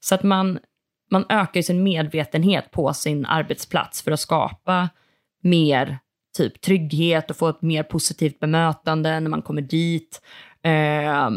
[0.00, 0.58] Så att man,
[1.10, 4.88] man ökar ju sin medvetenhet på sin arbetsplats för att skapa
[5.42, 5.98] mer
[6.36, 10.22] typ trygghet och få ett mer positivt bemötande när man kommer dit.
[10.62, 11.30] Eh,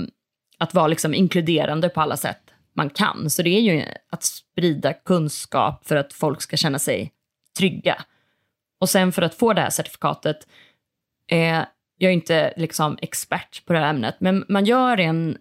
[0.58, 2.40] att vara liksom inkluderande på alla sätt
[2.76, 3.30] man kan.
[3.30, 7.12] Så det är ju att sprida kunskap för att folk ska känna sig
[7.58, 8.04] trygga.
[8.80, 10.48] Och sen för att få det här certifikatet,
[11.32, 11.64] eh,
[11.98, 15.38] jag är inte liksom expert på det här ämnet, men man gör en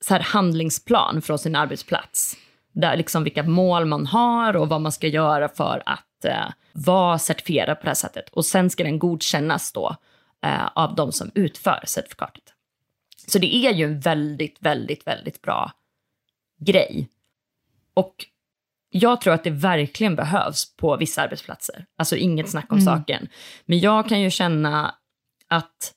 [0.00, 2.36] så här handlingsplan från sin arbetsplats.
[2.80, 7.18] Där liksom vilka mål man har och vad man ska göra för att eh, vara
[7.18, 8.28] certifierad på det här sättet.
[8.28, 9.96] Och sen ska den godkännas då
[10.44, 12.44] eh, av de som utför certifikatet.
[13.26, 15.72] Så det är ju en väldigt, väldigt, väldigt bra
[16.60, 17.08] grej.
[17.94, 18.14] Och
[18.90, 21.86] jag tror att det verkligen behövs på vissa arbetsplatser.
[21.96, 23.28] Alltså inget snack om saken.
[23.64, 24.94] Men jag kan ju känna
[25.48, 25.94] att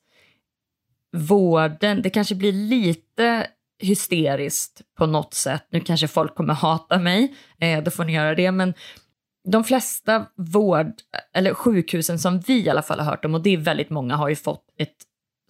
[1.16, 3.46] vården, det kanske blir lite
[3.82, 5.66] hysteriskt på något sätt.
[5.70, 8.52] Nu kanske folk kommer hata mig, eh, då får ni göra det.
[8.52, 8.74] Men
[9.48, 10.92] de flesta vård,
[11.34, 14.16] eller sjukhusen som vi i alla fall har hört om, och det är väldigt många,
[14.16, 14.96] har ju fått ett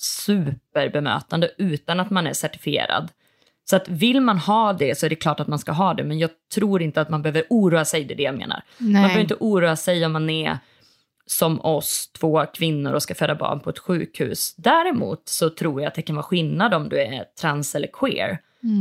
[0.00, 3.08] superbemötande utan att man är certifierad.
[3.64, 6.04] Så att vill man ha det så är det klart att man ska ha det,
[6.04, 8.62] men jag tror inte att man behöver oroa sig, det är det jag menar.
[8.78, 10.58] Man behöver inte oroa sig om man är
[11.26, 14.54] som oss, två kvinnor och ska föda barn på ett sjukhus.
[14.56, 18.38] Däremot så tror jag att det kan vara skillnad om du är trans eller queer.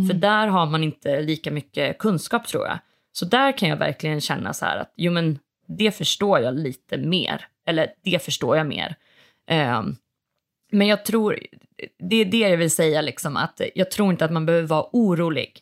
[0.08, 2.80] För där har man inte lika mycket kunskap tror jag.
[3.12, 6.98] Så där kan jag verkligen känna så här att jo men det förstår jag lite
[6.98, 7.48] mer.
[7.66, 8.96] Eller det förstår jag mer.
[9.48, 9.96] Ehm,
[10.72, 11.40] men jag tror,
[12.10, 14.86] det är det jag vill säga liksom att jag tror inte att man behöver vara
[14.92, 15.60] orolig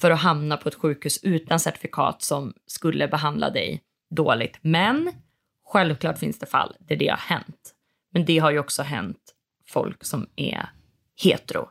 [0.00, 4.58] för att hamna på ett sjukhus utan certifikat som skulle behandla dig dåligt.
[4.60, 5.12] Men
[5.72, 7.74] självklart finns det fall där det har hänt.
[8.12, 9.18] Men det har ju också hänt
[9.68, 10.68] folk som är
[11.22, 11.68] hetero.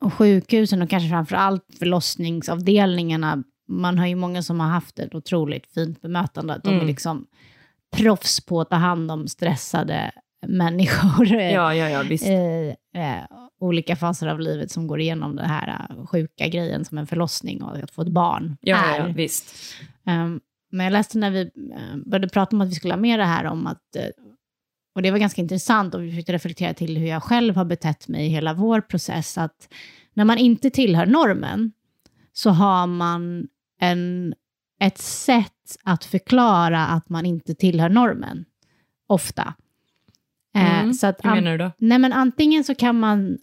[0.00, 5.14] Och sjukhusen och kanske framför allt förlossningsavdelningarna, man har ju många som har haft ett
[5.14, 6.60] otroligt fint bemötande.
[6.64, 6.86] De är Mm.
[6.86, 7.26] liksom
[7.96, 10.10] proffs på att ta hand om stressade
[10.46, 11.26] människor.
[11.32, 12.26] Ja, ja, ja, visst.
[12.26, 16.98] i eh, olika faser av livet som går igenom den här eh, sjuka grejen som
[16.98, 18.98] en förlossning och att få ett barn Ja, är.
[18.98, 19.54] ja, visst.
[20.06, 23.18] Ehm, men jag läste när vi eh, började prata om att vi skulle ha med
[23.18, 24.06] det här om att, eh,
[24.94, 28.08] och det var ganska intressant och vi försökte reflektera till hur jag själv har betett
[28.08, 29.68] mig i hela vår process, att
[30.14, 31.72] när man inte tillhör normen
[32.32, 33.48] så har man
[33.80, 34.34] en,
[34.80, 38.44] ett sätt att förklara att man inte tillhör normen,
[39.06, 39.54] ofta.
[40.54, 41.70] Eh, Mm, så att Hur menar du då?
[41.78, 43.38] Nej, men antingen så kan man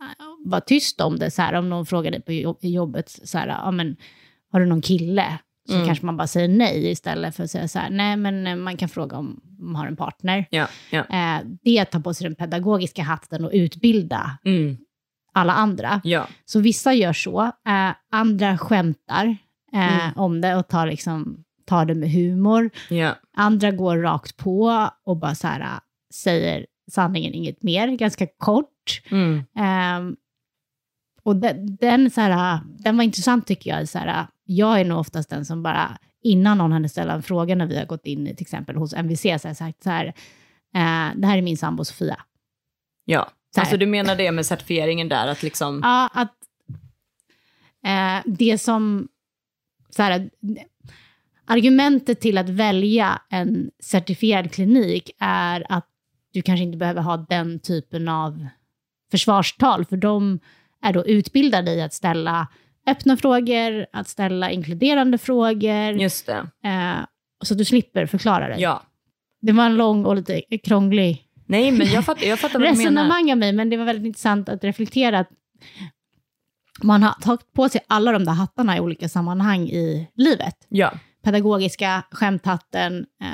[0.45, 3.71] vara tyst om det, så här, om någon frågar dig på jobbet, så här, ja,
[3.71, 3.95] men,
[4.51, 5.39] har du någon kille?
[5.67, 5.85] Så Mm.
[5.85, 8.77] kanske man bara säger nej istället för att säga så här, nej men eh, man
[8.77, 10.45] kan fråga om man har en partner.
[10.49, 10.99] Ja, ja.
[10.99, 14.77] Eh, det är att ta på sig den pedagogiska hatten och utbilda Mm,
[15.33, 16.01] alla andra.
[16.03, 16.27] ja.
[16.45, 19.37] Så vissa gör så, eh, andra skämtar
[19.73, 20.11] eh, Mm.
[20.17, 22.69] om det och tar, liksom, tar det med humor.
[23.37, 25.79] Andra går rakt på och bara så här, äh,
[26.13, 27.87] säger sanningen, inget mer.
[27.87, 29.01] Ganska kort.
[29.11, 29.43] Mm.
[29.57, 30.15] Ehm,
[31.23, 33.89] och den, den, så här, den var intressant tycker jag.
[33.89, 37.55] Så här, jag är nog oftast den som bara, innan någon hade ställt en fråga
[37.55, 40.05] när vi har gått in till exempel hos MVC, så har jag sagt så här,
[40.75, 42.19] eh, det här är min sambo Sofia.
[43.05, 45.79] Ja, Så alltså du menar det med certifieringen där, att liksom...
[45.83, 46.33] Ja, att
[47.85, 49.07] eh, det som...
[49.89, 50.29] Så här,
[51.45, 55.87] argumentet till att välja en certifierad klinik är att
[56.33, 58.47] du kanske inte behöver ha den typen av
[59.11, 60.39] försvarstal, för de
[60.81, 62.47] är då utbildade i att ställa
[62.87, 66.47] öppna frågor, att ställa inkluderande frågor, Just det.
[66.65, 67.05] eh,
[67.43, 68.61] så att du slipper förklara dig.
[68.61, 68.83] Ja.
[69.41, 72.71] Det var en lång och lite krånglig Nej, men jag fattar, jag fattar vad du
[72.77, 72.81] menar.
[72.91, 75.29] resonemang av mig, men det var väldigt intressant att reflektera att
[76.83, 80.55] man har tagit på sig alla de där hattarna i olika sammanhang i livet.
[80.69, 80.91] Ja,
[81.23, 83.27] Pedagogiska, skämthatten, eh,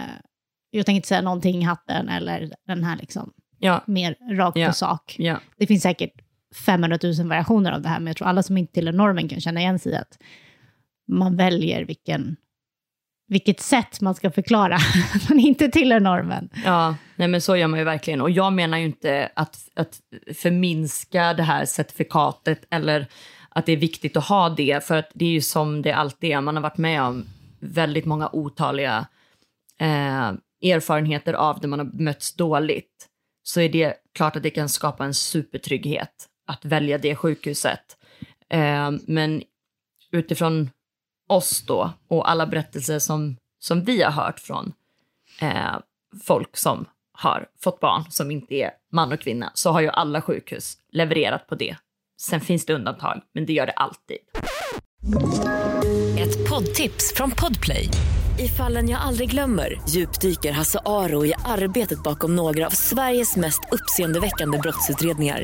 [0.72, 4.68] jag tänker inte säga någonting i hatten, eller den här liksom ja, mer rakt Ja.
[4.68, 5.16] på sak.
[5.20, 5.40] ja.
[5.58, 6.14] Det finns säkert
[6.56, 9.42] 500 000 variationer av det här, men jag tror alla som inte tillhör normen kan
[9.42, 10.18] känna igen sig i att
[11.08, 12.36] man väljer vilken,
[13.28, 14.76] vilket sätt man ska förklara
[15.16, 16.50] att man inte tillhör normen.
[16.66, 18.22] Ja, nej men så gör man ju verkligen.
[18.22, 20.00] Och jag menar ju inte att, att
[20.36, 23.08] förminska det här certifikatet eller
[23.50, 26.32] att det är viktigt att ha det, för att det är ju som det alltid
[26.32, 26.42] är.
[26.42, 27.26] Man har varit med om
[27.60, 29.08] väldigt många otaliga
[29.80, 30.32] eh,
[30.72, 33.08] erfarenheter av det man har mötts dåligt.
[33.44, 37.98] Så är det klart att det kan skapa en supertrygghet att välja det sjukhuset.
[38.50, 39.44] Eh, men
[40.12, 40.70] utifrån
[41.30, 44.74] oss då och alla berättelser som, som vi har hört från
[45.42, 45.76] eh,
[46.24, 50.22] folk som har fått barn som inte är man och kvinna, så har ju alla
[50.22, 51.76] sjukhus levererat på det.
[52.22, 54.18] Sen finns det undantag, men det gör det alltid.
[56.20, 57.90] Ett poddtips från Podplay.
[58.40, 63.62] I fallen jag aldrig glömmer djupdyker Hasse Aro i arbetet bakom några av Sveriges mest
[63.72, 65.44] uppseendeväckande brottsutredningar.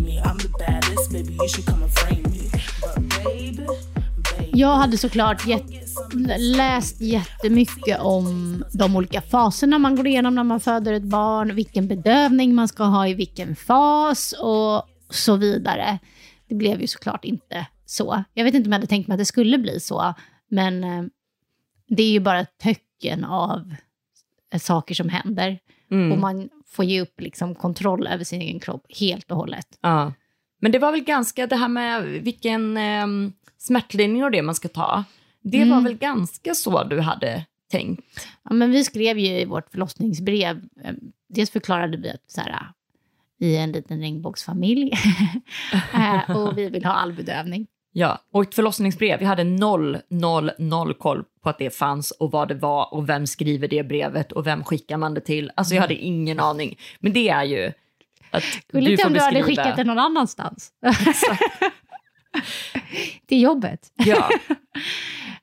[4.61, 5.63] Jag hade såklart gett-
[6.39, 11.87] läst jättemycket om de olika faserna man går igenom när man föder ett barn, vilken
[11.87, 15.99] bedövning man ska ha i vilken fas och så vidare.
[16.47, 18.23] Det blev ju såklart inte så.
[18.33, 20.13] Jag vet inte om jag hade tänkt mig att det skulle bli så,
[20.49, 21.03] men eh,
[21.87, 23.75] det är ju bara ett töcken av
[24.59, 25.59] saker som händer.
[25.91, 26.11] Mm.
[26.11, 29.67] Och man får ge upp liksom kontroll över sin egen kropp helt och hållet.
[29.81, 30.13] Ja.
[30.61, 33.07] Men det var väl ganska, det här med vilken eh,
[33.57, 35.03] smärtlindring och det man ska ta,
[35.43, 38.27] det var väl ganska så du hade tänkt?
[38.43, 40.93] Ja, men vi skrev ju i vårt förlossningsbrev, eh,
[41.29, 42.67] dels förklarade vi att så här,
[43.37, 44.91] vi är en liten regnbågsfamilj
[45.93, 47.67] Eh, och vi vill ha all bedövning.
[47.93, 52.31] Ja, och ett förlossningsbrev, vi hade noll, noll, noll koll på att det fanns och
[52.31, 55.51] vad det var och vem skriver det brevet och vem skickar man det till.
[55.55, 56.77] Alltså jag hade ingen aning.
[56.99, 57.71] Men det är ju
[58.31, 60.71] att Gulligt om du hade skickat det någon annanstans.
[63.27, 63.91] Till jobbet.
[63.95, 64.29] Ja,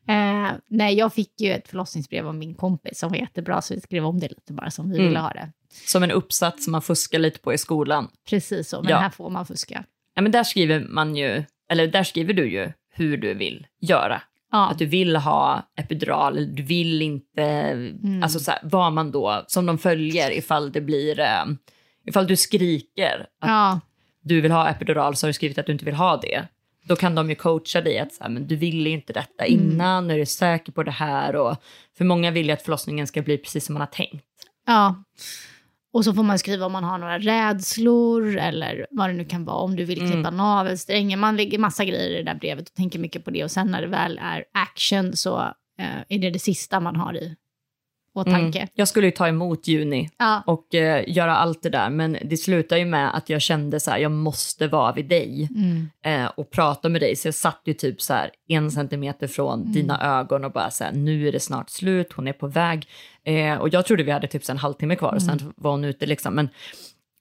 [0.09, 3.81] Eh, nej, jag fick ju ett förlossningsbrev av min kompis som var jättebra, så vi
[3.81, 5.09] skrev om det lite bara som vi Mm.
[5.09, 5.49] ville ha det.
[5.87, 8.09] som en uppsats som man fuskar lite på i skolan.
[8.29, 8.99] Precis så, men Ja.
[8.99, 9.85] här får man fuska.
[10.15, 14.23] Ja, men där skriver man ju, eller där skriver du ju hur du vill göra.
[14.53, 18.23] Ja, Att du vill ha epidural, du vill inte, Mm.
[18.23, 21.45] alltså så här, vad man då, som de följer ifall det blir, eh,
[22.09, 23.81] ifall du skriker att ja.
[24.21, 26.45] du vill ha epidural så har du skrivit att du inte vill ha det.
[26.85, 29.61] Då kan de ju coacha dig att så här, men du ville inte detta Mm.
[29.61, 31.37] innan, är du säker på det här?
[31.37, 31.57] Och,
[31.99, 34.25] för många vill ju att förlossningen ska bli precis som man har tänkt.
[34.67, 35.05] Ja.
[35.93, 39.45] Och så får man skriva om man har några rädslor eller vad det nu kan
[39.45, 39.57] vara.
[39.57, 41.21] Om du vill klippa navelsträngen.
[41.21, 43.45] Man lägger massa grejer i det där brevet och tänker mycket på det.
[43.45, 45.41] Och sen när det väl är action så
[45.79, 47.37] eh, är det det sista man har i
[48.19, 48.59] åtanke.
[48.59, 48.69] Mm.
[48.75, 50.43] Jag skulle ju ta emot Juni Ja.
[50.47, 53.91] och eh, göra allt det där, men det slutar ju med att jag kände så
[53.91, 55.89] här, jag måste vara vid dig Mm.
[56.25, 57.17] eh, och prata med dig.
[57.17, 59.73] Så jag satt ju typ så här en centimeter från Mm.
[59.73, 62.87] dina ögon och bara så här, nu är det snart slut, hon är på väg.
[63.25, 65.39] Eh, och jag trodde vi hade typ en halvtimme kvar och Mm.
[65.39, 66.35] sen var hon ute liksom.
[66.35, 66.49] Men,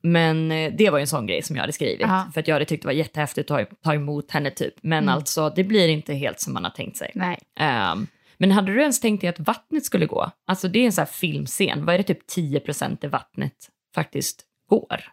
[0.04, 2.26] men eh, det var ju en sån grej som jag hade skrivit, Ja.
[2.34, 4.74] för att jag hade tyckt det var jättehäftigt att ta, ta emot henne typ.
[4.82, 7.12] Men alltså, det blir inte helt som man har tänkt sig.
[7.16, 7.38] Nej.
[7.60, 10.32] Ehm, men hade du ens tänkt dig att vattnet skulle gå?
[10.47, 13.54] Alltså det är en sån här filmscen, vad är det typ 10% i vattnet
[13.95, 15.04] faktiskt går?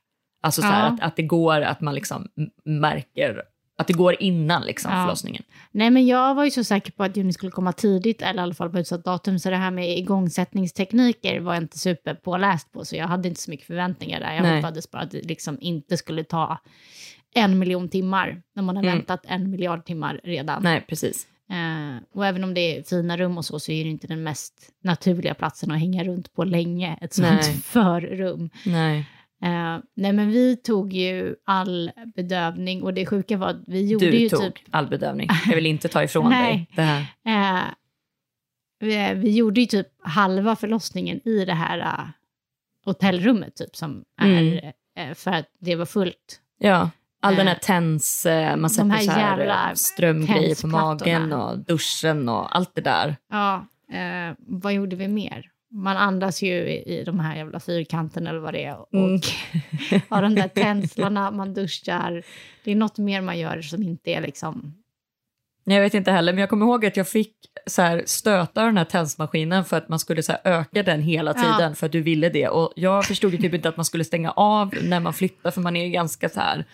[0.43, 0.93] Alltså så här Ja.
[0.95, 2.29] att, att det går, att man liksom
[2.65, 3.43] märker
[3.77, 5.03] Att det går innan liksom, Ja.
[5.03, 5.43] förlossningen.
[5.73, 8.43] Nej, men jag var ju så säker på att Juni skulle komma tidigt, eller i
[8.43, 12.85] alla fall på utsatt datum, så det här med igångsättningstekniker var jag inte superpåläst på,
[12.85, 14.35] så jag hade inte så mycket förväntningar där.
[14.35, 14.57] Jag Nej.
[14.57, 16.59] hoppades bara att det liksom inte skulle ta
[17.35, 18.95] en miljon timmar, när man har Mm.
[18.97, 20.63] väntat en miljard timmar redan.
[20.63, 21.27] Nej, precis.
[21.51, 24.23] Eh, och även om det är fina rum och så, så är det inte den
[24.23, 27.55] mest naturliga platsen att hänga runt på länge, ett sånt Nej.
[27.65, 28.51] förrum.
[28.67, 28.99] Nej.
[29.43, 34.11] Eh, nej, men vi tog ju all bedövning och det sjuka var att vi gjorde
[34.11, 35.29] Du ju tog typ all bedövning.
[35.47, 36.53] Jag vill inte ta ifrån Nej.
[36.53, 37.07] dig det här.
[37.59, 37.63] Eh,
[38.81, 42.09] vi, vi gjorde ju typ halva förlossningen i det här eh,
[42.85, 44.47] hotellrummet typ som Mm.
[44.59, 46.41] är eh, för att det var fullt.
[46.59, 46.91] Ja,
[47.25, 51.33] all den här Eh, tens, eh, man sätter här så här eh, strömgrejer på magen
[51.33, 53.17] och duschen och allt det där.
[53.31, 55.51] Ja, eh, vad gjorde vi mer?
[55.71, 58.77] Man andas ju i, i de här jävla fyrkanterna eller vad det är.
[58.81, 59.21] Och Mm.
[60.09, 62.23] har de där tändslorna, man duschar.
[62.65, 64.75] Det är något mer man gör som inte är liksom...
[65.67, 67.35] Nej, jag vet inte heller, men jag kommer ihåg att jag fick
[67.67, 71.35] så här, stöta den här tensmaskinen för att man skulle så här, öka den hela
[71.37, 71.43] Ja.
[71.43, 72.49] tiden för att du ville det.
[72.49, 75.61] Och jag förstod ju typ inte att man skulle stänga av när man flyttar för
[75.61, 76.65] man är ju ganska så här,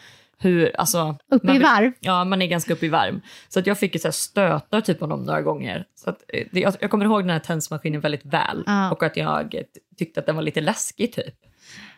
[0.43, 1.17] hur, alltså...
[1.31, 1.93] Uppe man, i varv.
[2.01, 3.21] Ja, man är ganska uppe i varv.
[3.49, 5.85] Så att jag fick så här stötar typ dem några gånger.
[5.95, 8.63] Så att, eh, det, jag, jag kommer ihåg den här tensmaskinen väldigt väl.
[8.67, 8.91] Ja.
[8.93, 9.63] Och att jag eh,
[9.99, 11.35] tyckte att den var lite läskig typ.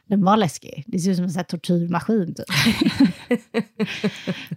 [0.07, 0.85] Den var läskig.
[0.87, 2.35] Det ser ut som en sån här tortyrmaskin.
[2.35, 2.47] Typ.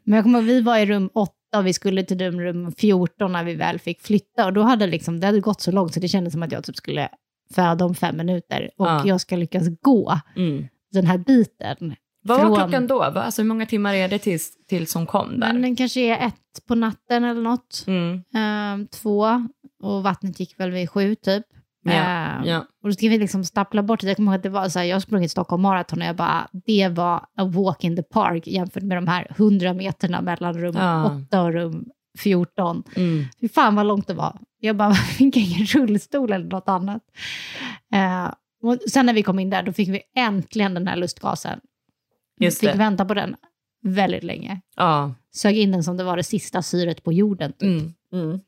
[0.04, 2.72] Men jag kommer ihåg, vi var i rum 8 och vi skulle till rum- rum
[2.72, 4.46] 14 när vi väl fick flytta.
[4.46, 6.64] Och då hade liksom, det hade gått så långt så det kändes som att jag
[6.64, 7.10] typ skulle
[7.56, 8.70] föda om fem minuter.
[8.78, 9.02] Och Ja.
[9.06, 10.68] jag ska lyckas gå Mm.
[10.92, 11.96] den här biten.
[12.28, 13.02] Vad var Från- klockan då?
[13.04, 15.54] Alltså hur många timmar är det tills, tills hon kom där?
[15.54, 17.84] Men den kanske är ett på natten eller något.
[17.88, 18.24] Mm.
[18.36, 19.48] Ehm, två.
[19.84, 21.46] Och vattnet gick väl vid sju typ.
[21.84, 22.60] Ja, Ehm, ja.
[22.84, 24.08] Och då ska vi liksom stappla bort det.
[24.08, 26.16] Jag kommer ihåg att det var så här, jag har sprungit Stockholm Marathon och jag
[26.16, 30.54] bara, det var a walk in the park jämfört med de här 100 meterna mellan
[30.54, 31.06] rum Ja.
[31.28, 31.86] 8 och rum
[32.20, 32.84] 14.
[32.96, 33.24] Mm.
[33.42, 34.38] Fy fan vad långt det var.
[34.60, 37.02] Jag bara, vi fick ingen rullstol eller något annat.
[37.94, 38.32] Eh,
[38.64, 41.60] och sen när vi kom in där, då fick vi äntligen den här lustgasen.
[42.38, 42.78] Just fick det.
[42.78, 43.36] vänta på den
[43.82, 44.62] väldigt länge.
[44.76, 45.14] Ja.
[45.32, 47.54] Sög in den som det var det sista syret på jorden.
[47.54, 47.62] Typ.
[47.62, 47.94] Mm.
[48.14, 48.40] Mm.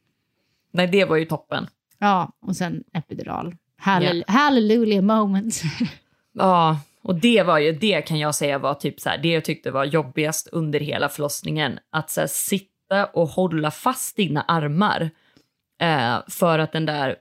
[0.72, 1.68] Nej, det var ju toppen.
[2.00, 3.56] Ja, och sen epidural.
[3.82, 5.62] Hallel- Hallelujah moment.
[6.34, 9.46] Ja, och det var ju, det kan jag säga var typ så här, det jag
[9.46, 11.80] tyckte var jobbigast under hela förlossningen.
[11.90, 15.10] Att så här, sitta och hålla fast dina armar.
[15.82, 17.16] Eh, för att den där,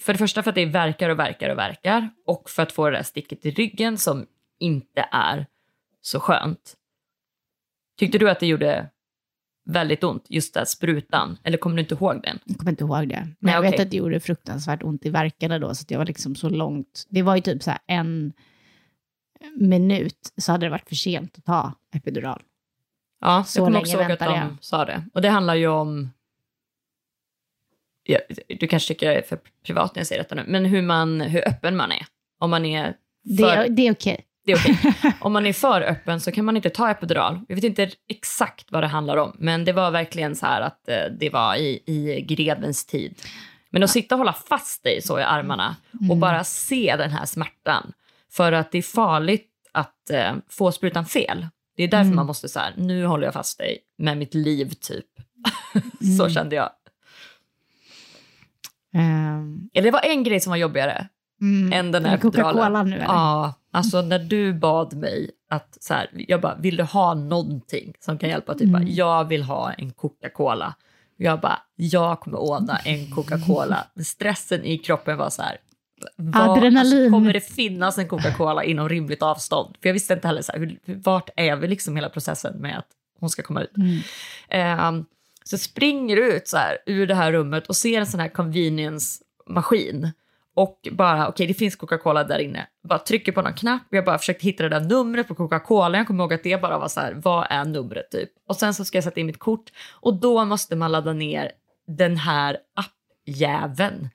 [0.00, 2.08] för det första för att det verkar och verkar och verkar.
[2.26, 4.26] Och för att få det där sticket i ryggen som
[4.58, 5.46] inte är
[6.02, 6.74] så skönt.
[7.98, 8.88] Tyckte du att det gjorde
[9.64, 11.38] väldigt ont, just där sprutan?
[11.44, 12.38] Eller kommer du inte ihåg den?
[12.44, 13.20] Jag kommer inte ihåg det.
[13.20, 15.98] Men Nej, jag vet att det gjorde fruktansvärt ont i verkarna då, så att jag
[15.98, 17.06] var liksom så långt.
[17.08, 18.32] Det var ju typ så en
[19.56, 22.42] minut så hade det varit för sent att ta epidural.
[23.20, 24.56] Ja, Så jag kommer också ihåg att de jag.
[24.60, 25.04] sa det.
[25.14, 26.10] Och det handlar ju om...
[28.04, 30.82] Ja, du kanske tycker jag är för privat när jag säger detta nu, men hur,
[30.82, 32.06] man, hur öppen man är.
[32.38, 34.24] Om man är Det, för, är- det är okej.
[34.44, 34.94] Det är okej.
[35.20, 37.40] Om man är för öppen så kan man inte ta epidural.
[37.48, 40.88] Jag vet inte exakt vad det handlar om, men det var verkligen så här att
[40.88, 43.22] eh, det var i, i grevens tid.
[43.70, 46.10] Men att sitta och hålla fast dig så i armarna Mm.
[46.10, 47.92] och bara se den här smärtan.
[48.32, 51.46] För att det är farligt att eh, få sprutan fel.
[51.76, 52.16] Det är därför Mm.
[52.16, 55.06] man måste så här, nu håller jag fast dig med mitt liv typ.
[56.16, 56.34] så Mm.
[56.34, 56.70] kände jag.
[58.94, 61.08] Ehm, Eller det var en grej som var jobbigare
[61.42, 61.72] mm.
[61.72, 62.86] än den Är här epiduralen.
[62.90, 63.04] nu eller?
[63.04, 67.92] Ja, alltså när du bad mig att så här, jag bara, vill du ha någonting
[68.00, 68.54] som kan hjälpa?
[68.54, 68.94] Typ, bara, Mm.
[68.94, 70.74] jag vill ha en Coca-Cola.
[71.16, 73.86] Jag bara, jag kommer ordna en Coca-Cola.
[74.04, 75.56] Stressen i kroppen var så här,
[76.16, 76.78] vad- Adrenalin.
[76.78, 79.76] Alltså, kommer det finnas en Coca-Cola inom rimligt avstånd?
[79.82, 82.78] För jag visste inte heller så här, hur, vart är vi liksom hela processen med
[82.78, 82.86] att
[83.20, 83.76] hon ska komma ut.
[83.76, 83.98] Mm.
[84.48, 85.04] Ehm,
[85.44, 88.28] så springer du ut så här, ur det här rummet och ser en sån här
[88.28, 90.10] convenience-maskin.
[90.54, 92.66] Och bara, okej det finns Coca-Cola där inne.
[92.88, 95.98] Bara trycker på någon knapp, jag bara försökt hitta det där numret på Coca-Cola.
[95.98, 98.30] Jag kommer ihåg att det bara var så här, vad är numret typ?
[98.48, 101.52] Och sen så ska jag sätta in mitt kort och då måste man ladda ner
[101.86, 104.08] den här appjäveln.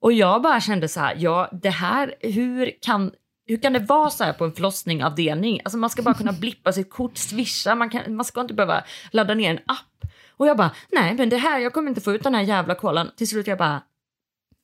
[0.00, 3.12] Och jag bara kände så här, ja det här, hur kan,
[3.46, 5.60] hur kan det vara så här på en förlossningavdelning?
[5.64, 8.84] Alltså man ska bara kunna blippa sitt kort, swisha, man, kan, man ska inte behöva
[9.10, 10.12] ladda ner en app.
[10.36, 12.74] Och jag bara, nej men det här, jag kommer inte få ut den här jävla
[12.74, 13.10] kolan.
[13.16, 13.82] Till slut jag bara,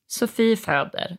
[0.09, 1.17] Sofie föder.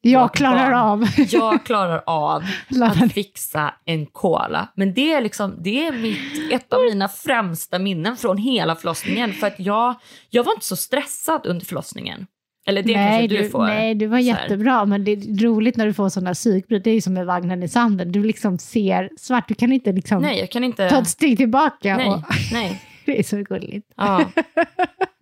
[0.00, 0.74] Jag klarar barn.
[0.74, 1.04] av.
[1.28, 2.42] Jag klarar av
[2.82, 4.68] att fixa en cola.
[4.74, 9.32] Men det är, liksom, det är mitt, ett av mina främsta minnen från hela förlossningen.
[9.32, 9.94] För att jag,
[10.30, 12.26] jag var inte så stressad under förlossningen.
[12.66, 13.66] Eller det nej, kanske du, får.
[13.66, 16.84] Nej, du var jättebra, men det är roligt när du får sådana psykbryt.
[16.84, 18.12] Det är ju som med vagnen i sanden.
[18.12, 20.88] Du liksom ser svart, du kan inte liksom Nej, kan inte...
[20.88, 21.96] ta ett steg tillbaka.
[21.96, 22.22] Nej, Och,
[22.52, 22.82] nej.
[23.04, 23.92] det är så gulligt.
[23.96, 24.30] Ja.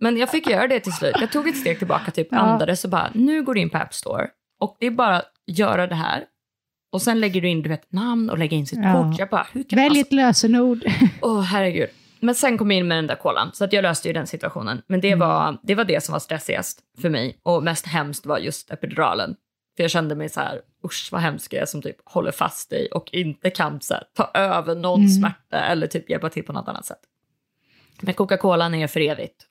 [0.01, 1.16] Men jag fick göra det till slut.
[1.20, 2.38] Jag tog ett steg tillbaka, typ Ja.
[2.38, 4.28] andades och bara, nu går du in på App Store.
[4.61, 6.24] Och det är bara att göra det här.
[6.92, 8.92] Och sen lägger du in du vet, namn och lägger in sitt Ja.
[8.92, 9.18] kort.
[9.18, 10.78] Jag bara, hur kan Välj alltså, ett lösenord.
[11.22, 11.88] Åh, herregud.
[12.20, 14.26] Men sen kom jag in med den där kolan, så att jag löste ju den
[14.26, 14.82] situationen.
[14.86, 15.11] Men Mm.
[15.11, 17.38] det var, det var det som var stressigast för mig.
[17.42, 19.36] Och mest hemskt var just epiduralen.
[19.76, 22.70] För jag kände mig så här, usch vad hemsk jag är som typ håller fast
[22.70, 25.11] dig och inte kan så här, ta över någon Mm.
[25.11, 27.01] smärta eller typ hjälpa till på något annat sätt.
[28.01, 29.47] Men Coca-Colan är för evigt.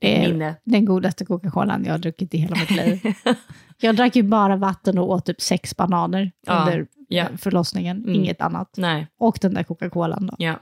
[0.00, 0.54] Det är Minne.
[0.64, 3.14] den godaste Coca-Colan jag har druckit i hela mitt liv.
[3.80, 7.26] jag drack ju bara vatten och åt typ sex bananer Ja, under ja.
[7.38, 7.96] förlossningen.
[7.96, 8.14] Mm.
[8.14, 8.74] Inget annat.
[8.76, 9.06] Nej.
[9.18, 10.34] Och den där Coca-Colan då.
[10.38, 10.60] Ja.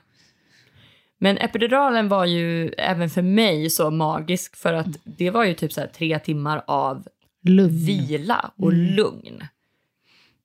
[1.19, 5.73] Men epiduralen var ju även för mig så magisk för att det var ju typ
[5.73, 7.07] så tre timmar av
[7.43, 7.77] Lugn.
[7.77, 8.95] vila och Mm.
[8.95, 9.43] lugn.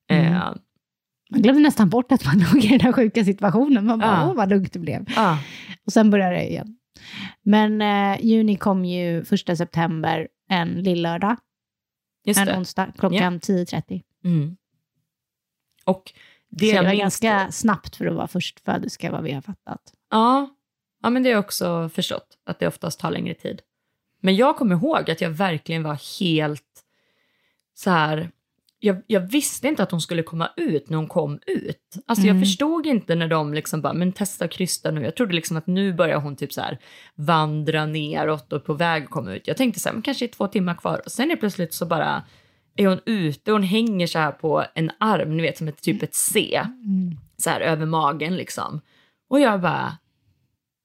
[0.08, 0.32] Mm.
[0.32, 0.42] Eh,
[1.30, 3.86] Man glömde nästan bort att man låg i den här sjuka situationen.
[3.86, 4.28] Man bara, Ja.
[4.28, 5.04] åh vad lugnt det blev.
[5.16, 5.36] ah,
[5.86, 6.76] Och sen började det igen.
[7.46, 11.36] Men eh, juni kom ju första september en lillördag,
[12.24, 12.56] just en det.
[12.56, 14.02] onsdag, klockan 10.30.
[14.24, 14.56] Mm.
[15.84, 16.12] Och
[16.48, 19.80] det, så det var ganska snabbt för att vara förstföderska, vad vi har fattat.
[20.10, 20.48] Ja.
[21.02, 23.62] ja, men det har jag också förstått, att det oftast tar längre tid.
[24.20, 26.84] Men jag kommer ihåg att jag verkligen var helt
[27.74, 28.30] så här...
[28.86, 31.76] Jag, jag visste inte att hon skulle komma ut när hon kom ut.
[32.06, 32.36] Alltså Mm.
[32.36, 35.02] jag förstod inte när de liksom bara, men testa krysta nu.
[35.02, 36.78] Jag trodde liksom att nu börjar hon typ så här
[37.14, 39.46] vandra neråt och på väg att komma ut.
[39.48, 41.02] Jag tänkte så här, men kanske är två timmar kvar.
[41.04, 42.22] Och sen är plötsligt så bara
[42.76, 45.82] är hon ute och hon hänger så här på en arm, ni vet som ett
[45.82, 47.16] typ ett C Mm.
[47.36, 48.80] så här över magen liksom.
[49.30, 49.96] Och jag bara,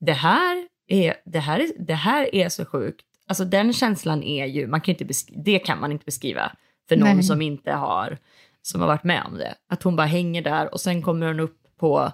[0.06, 3.06] det här är, det här är, det här är så sjukt.
[3.28, 6.52] Alltså den känslan är ju, man kan inte besk- det kan man inte beskriva
[6.92, 7.24] för någon Nej.
[7.24, 8.18] som inte har,
[8.62, 9.56] som har varit med om det.
[9.70, 12.12] Att hon bara hänger där och sen kommer hon upp på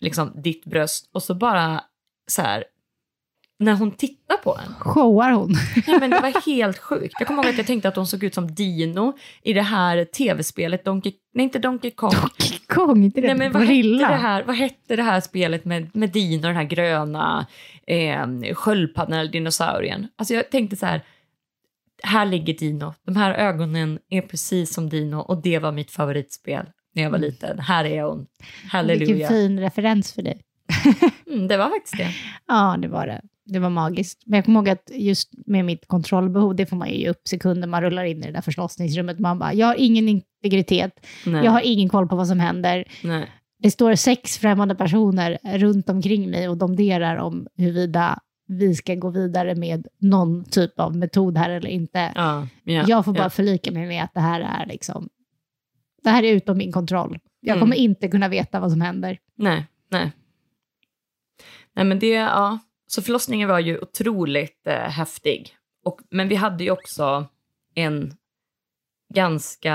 [0.00, 1.80] liksom ditt bröst och så bara
[2.26, 2.64] så här,
[3.58, 4.74] när hon tittar på en.
[4.74, 5.52] Showar hon?
[5.86, 7.14] Nej, men det var helt sjukt.
[7.18, 9.12] Jag kommer ihåg att jag tänkte att hon såg ut som Dino
[9.42, 12.10] i det här tv-spelet, Donkey, nej inte Donkey Kong.
[12.10, 13.26] Donkey Kong, inte det?
[13.26, 16.56] Nej, men vad hette, det här, vad hette det här spelet med, med Dino, den
[16.56, 17.46] här gröna
[17.86, 20.08] eh, sköldpaddan eller dinosaurien?
[20.16, 21.02] Alltså jag tänkte så här,
[22.02, 22.94] här ligger Dino.
[23.06, 27.18] De här ögonen är precis som Dino och det var mitt favoritspel när jag var
[27.18, 27.58] liten.
[27.58, 28.18] Här är hon.
[28.18, 29.28] Vilken Halleluja.
[29.28, 30.40] fin referens för dig.
[31.30, 32.08] Mm, det var faktiskt det.
[32.48, 33.20] Ja, det var det.
[33.46, 34.22] Det var magiskt.
[34.26, 37.28] Men jag kommer ihåg att just med mitt kontrollbehov, det får man ju ge upp
[37.28, 39.18] sekunder man rullar in i det där förlossningsrummet.
[39.18, 40.92] Man bara, jag har ingen integritet,
[41.26, 41.44] Nej.
[41.44, 42.84] jag har ingen koll på vad som händer.
[43.02, 43.30] Nej.
[43.62, 48.18] Det står sex främmande personer runt omkring mig och domderar om huruvida
[48.50, 52.12] vi ska gå vidare med någon typ av metod här eller inte.
[52.14, 53.30] Ja, ja, jag får bara ja.
[53.30, 55.08] förlika mig med att det här är liksom,
[56.02, 57.18] det här är utom min kontroll.
[57.40, 57.60] Jag Mm.
[57.60, 59.18] kommer inte kunna veta vad som händer.
[59.34, 60.12] Nej, nej.
[61.72, 62.58] Nej men det, ja.
[62.86, 65.56] Så förlossningen var ju otroligt eh, häftig.
[65.84, 67.26] Och, men vi hade ju också
[67.74, 68.14] en
[69.14, 69.74] ganska,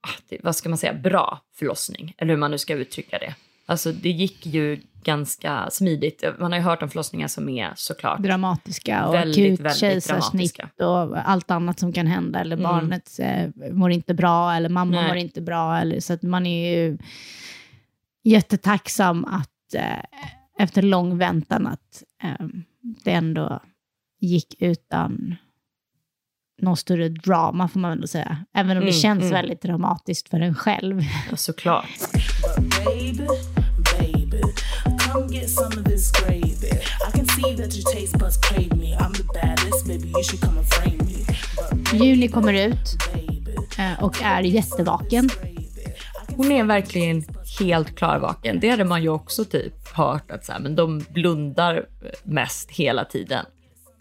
[0.00, 2.14] ah, vad ska man säga, bra förlossning.
[2.18, 3.34] Eller hur man nu ska uttrycka det.
[3.66, 6.24] Alltså det gick ju ganska smidigt.
[6.38, 10.56] Man har ju hört om förlossningar som är såklart dramatiska och Väldigt, akut väldigt kejsarsnitt
[10.56, 10.86] dramatiska.
[10.86, 12.40] och allt annat som kan hända.
[12.40, 12.70] Eller Mm.
[12.70, 15.08] barnet eh, mår inte bra eller mamma Nej.
[15.08, 15.78] mår inte bra.
[15.78, 16.98] Eller, så att man är ju
[18.24, 20.04] jättetacksam att eh,
[20.58, 22.46] efter lång väntan att eh,
[23.04, 23.60] det ändå
[24.20, 25.36] gick utan
[26.62, 28.36] någon större drama får man ändå säga.
[28.54, 29.32] Även om det Mm, känns mm.
[29.32, 31.02] väldigt dramatiskt för en själv.
[31.30, 31.88] Ja, såklart.
[35.12, 36.70] Come get some of this gravy.
[37.08, 38.94] I can see that your taste buds crave me.
[39.00, 42.04] I'm the baddest, baby, you should come and frame me.
[42.04, 42.96] Juni kommer ut
[43.78, 45.28] eh, och är jättevaken.
[46.36, 47.24] Hon är verkligen
[47.60, 48.60] helt klarvaken.
[48.60, 51.86] Det hade man ju också typ hört att så här, men de blundar
[52.22, 53.46] mest hela tiden.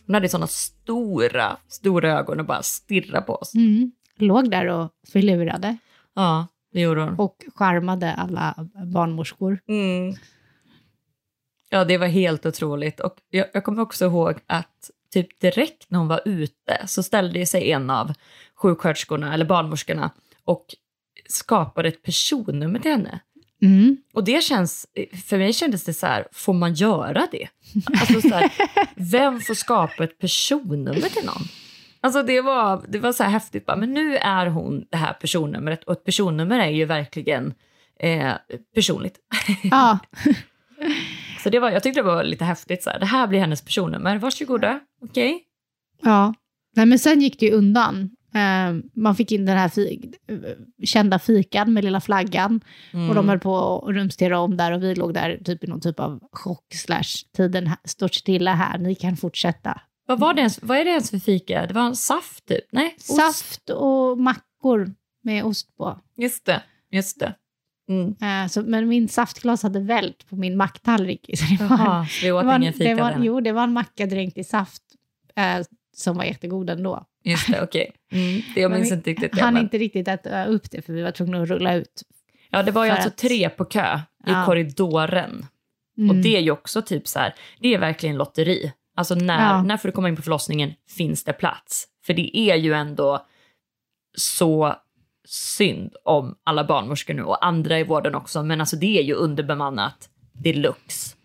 [0.05, 3.55] Hon hade sådana stora, stora ögon och bara stirrade på oss.
[3.55, 3.91] Mm.
[4.17, 5.77] Låg där och förlurade
[6.15, 7.15] Ja, det gjorde hon.
[7.19, 8.55] och charmade alla
[8.93, 9.59] barnmorskor.
[9.67, 10.15] Mm.
[11.69, 12.99] Ja, det var helt otroligt.
[12.99, 17.45] Och jag, jag kommer också ihåg att typ direkt när hon var ute så ställde
[17.45, 18.13] sig en av
[18.55, 20.11] sjuksköterskorna eller barnmorskorna
[20.45, 20.65] och
[21.29, 23.19] skapade ett personnummer till henne.
[23.61, 23.97] Mm.
[24.13, 24.87] Och det känns,
[25.25, 27.47] för mig kändes det så här, får man göra det?
[27.99, 28.51] Alltså så här,
[28.95, 31.41] vem får skapa ett personnummer till någon?
[32.01, 35.13] Alltså det var, det var så här häftigt, bara, men nu är hon det här
[35.13, 37.53] personnumret och ett personnummer är ju verkligen
[37.99, 38.33] eh,
[38.75, 39.19] personligt.
[39.63, 39.99] Ja,
[41.43, 43.61] Så det var, jag tyckte det var lite häftigt, så här, det här blir hennes
[43.61, 45.43] personnummer, varsågoda, okej?
[46.01, 46.33] ja.
[46.75, 48.09] Nej, men sen gick det ju undan.
[48.35, 50.13] Eh, man fick in den här fi
[50.83, 52.61] kända fikan med lilla flaggan.
[52.91, 53.09] Mm.
[53.09, 55.81] Och de höll på att rumstera om där och vi låg där typ i någon
[55.81, 59.81] typ av chock slash tiden står stilla här, ni kan fortsätta.
[60.07, 61.65] Vad, var det ens, vad är det ens för fika?
[61.65, 62.65] Det var en saft typ?
[62.71, 62.95] Nej?
[62.97, 63.15] ost.
[63.15, 65.99] Saft och mackor med ost på.
[66.17, 66.63] Just det.
[66.91, 67.35] Just det.
[67.89, 68.15] Mm.
[68.21, 71.29] Eh, så, men min saftglas hade vält på min macktallrik.
[71.37, 73.15] Så det var, Jaha, så vi åt det var, ingen fika det var.
[73.19, 74.83] Jo, det var en macka dränkt i saft
[75.35, 75.65] eh,
[75.95, 77.05] som var jättegod ändå.
[77.23, 77.91] Just det, okej.
[78.11, 78.41] Mm.
[78.55, 79.41] Det jag minns inte riktigt det.
[79.41, 82.01] Han men- inte riktigt äta upp det för vi var tvungna att rulla ut.
[82.49, 83.95] Ja, det var ju alltså att- tre på kö
[84.27, 84.45] i Ja.
[84.45, 85.45] korridoren.
[85.97, 86.09] Mm.
[86.09, 88.71] Och det är ju också typ så här, det är verkligen lotteri.
[88.95, 89.63] Alltså när, Ja.
[89.63, 91.85] när får du komma in på förlossningen, finns det plats?
[92.05, 93.25] För det är ju ändå
[94.17, 94.75] så
[95.29, 99.13] synd om alla barnmorskor nu och andra i vården också, men alltså det är ju
[99.13, 101.15] underbemannat deluxe.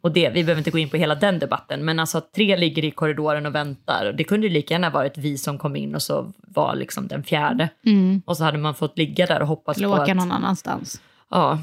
[0.00, 2.56] Och det, vi behöver inte gå in på hela den debatten, men alltså att tre
[2.56, 5.94] ligger i korridoren och väntar, det kunde ju lika gärna varit vi som kom in
[5.94, 7.68] och så var liksom den fjärde.
[7.86, 8.22] Mm.
[8.26, 10.16] Och så hade man fått ligga där och hoppas Eller på åka att...
[10.16, 11.00] någon annanstans.
[11.30, 11.60] Ja.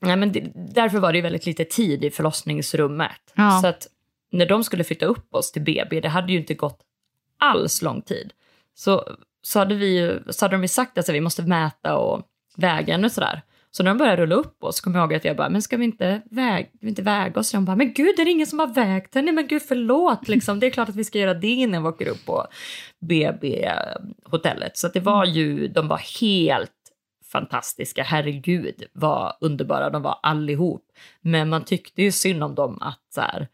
[0.00, 3.32] Nej, men det, därför var det ju väldigt lite tid i förlossningsrummet.
[3.34, 3.60] Ja.
[3.62, 3.86] Så att
[4.30, 6.80] när de skulle flytta upp oss till BB, det hade ju inte gått
[7.38, 8.32] alls lång tid.
[8.74, 9.04] Så,
[9.46, 12.22] så, hade, vi ju, så hade de ju sagt att vi måste mäta och
[12.56, 13.42] väga och sådär.
[13.70, 15.76] Så när de började rulla upp oss kom jag ihåg att jag bara, men ska
[15.76, 17.54] vi inte, väg, vi inte väga oss?
[17.54, 20.28] Och de bara, men gud, det är ingen som har vägt henne, men gud förlåt,
[20.28, 20.60] liksom.
[20.60, 22.46] det är klart att vi ska göra det innan vi åker upp på
[23.00, 24.76] BB-hotellet.
[24.78, 26.70] Så att det var ju, de var helt
[27.32, 30.82] fantastiska, herregud vad underbara de var allihop.
[31.20, 33.48] Men man tyckte ju synd om dem att, så här,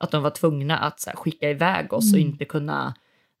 [0.00, 2.30] att de var tvungna att så här, skicka iväg oss och Mm.
[2.30, 2.94] inte kunna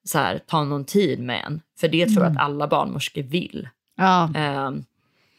[0.04, 1.60] så här, ta någon tid med en.
[1.80, 3.68] För det tror jag att alla barnmorskor vill.
[3.96, 4.30] Ja.
[4.34, 4.84] Ehm,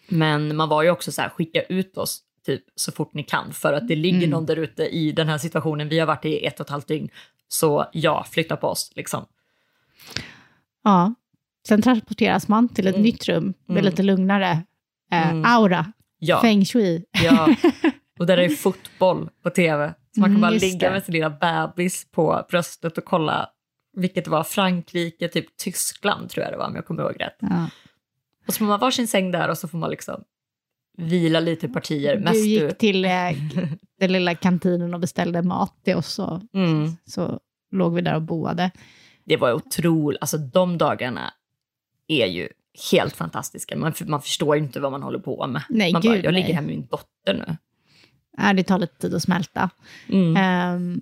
[0.07, 3.53] men man var ju också så här, skicka ut oss typ så fort ni kan
[3.53, 4.29] för att det ligger Mm.
[4.29, 5.89] någon där ute i den här situationen.
[5.89, 7.09] Vi har varit i ett och ett halvt dygn,
[7.47, 9.25] så ja, flytta på oss liksom.
[10.83, 11.13] ja.
[11.67, 13.03] Sen transporteras man till ett Mm.
[13.03, 13.85] nytt rum med Mm.
[13.85, 14.63] lite lugnare
[15.11, 15.45] eh, Mm.
[15.45, 15.91] aura.
[16.19, 16.41] Ja.
[16.41, 17.05] Feng shui.
[17.23, 17.55] Ja,
[18.19, 19.93] och där är ju fotboll på tv.
[20.15, 20.93] Så man kan Mm, bara ligga det.
[20.93, 23.49] med sin lilla bebis på bröstet och kolla
[23.93, 27.37] vilket var, Frankrike, typ Tyskland tror jag det var om jag kommer ihåg rätt.
[27.39, 27.69] Ja.
[28.47, 30.23] Och så får man varsin säng där och så får man liksom
[30.97, 32.19] vila lite partier.
[32.19, 33.11] Mest Du gick till eh,
[33.99, 36.91] den lilla kantinen och beställde mat till oss och Mm.
[37.05, 37.39] så
[37.71, 38.71] låg vi där och boade.
[39.25, 41.33] Det var otroligt, alltså de dagarna
[42.07, 42.49] är ju
[42.91, 43.77] helt fantastiska.
[43.77, 45.63] Man, man förstår ju inte vad man håller på med.
[45.69, 46.41] Nej, man bara, gud, jag nej.
[46.41, 47.57] ligger här med min dotter nu.
[48.43, 49.69] Äh, det tar lite tid att smälta.
[50.09, 50.37] Mm.
[50.37, 51.01] Ehm,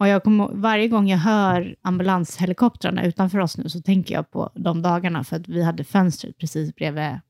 [0.00, 4.50] och jag kommer, varje gång jag hör ambulanshelikoptrarna utanför oss nu så tänker jag på
[4.54, 7.20] de dagarna för att vi hade fönstret precis bredvid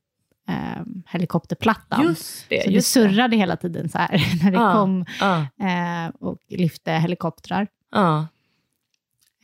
[0.49, 2.01] um, helikopterplattan.
[2.03, 2.99] Just det, så det just det.
[3.09, 4.09] surrade hela tiden så här
[4.43, 7.67] när det Ja, kom ja, eh, och lyfte helikoptrar.
[7.91, 8.27] ja.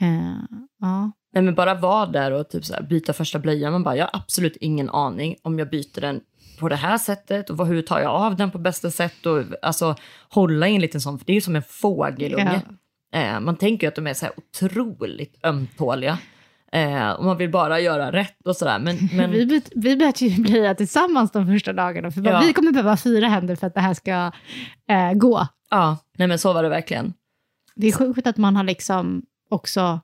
[0.02, 1.12] Eh, ja.
[1.34, 3.72] Nej, men bara vara där och typ så här, byta första blöjan.
[3.72, 6.22] Man bara, jag har absolut ingen aning om jag byter den
[6.60, 9.96] på det här sättet och hur tar jag av den på bästa sätt och alltså
[10.30, 12.62] hålla i en liten sån, för det är ju som en fågelunge.
[13.14, 16.18] Eh, man tänker ju att de är så här otroligt ömtåliga
[16.72, 18.80] eh, och man vill bara göra rätt och sådär.
[18.80, 22.42] Men, men Vi, vi började ju bli tillsammans de första dagarna, för bara, Ja.
[22.48, 24.32] vi kommer behöva fyra händer för att det här ska
[24.90, 25.48] eh, gå.
[25.70, 27.14] ja, nej men så var det verkligen.
[27.76, 30.00] Det är sjukt att man har liksom också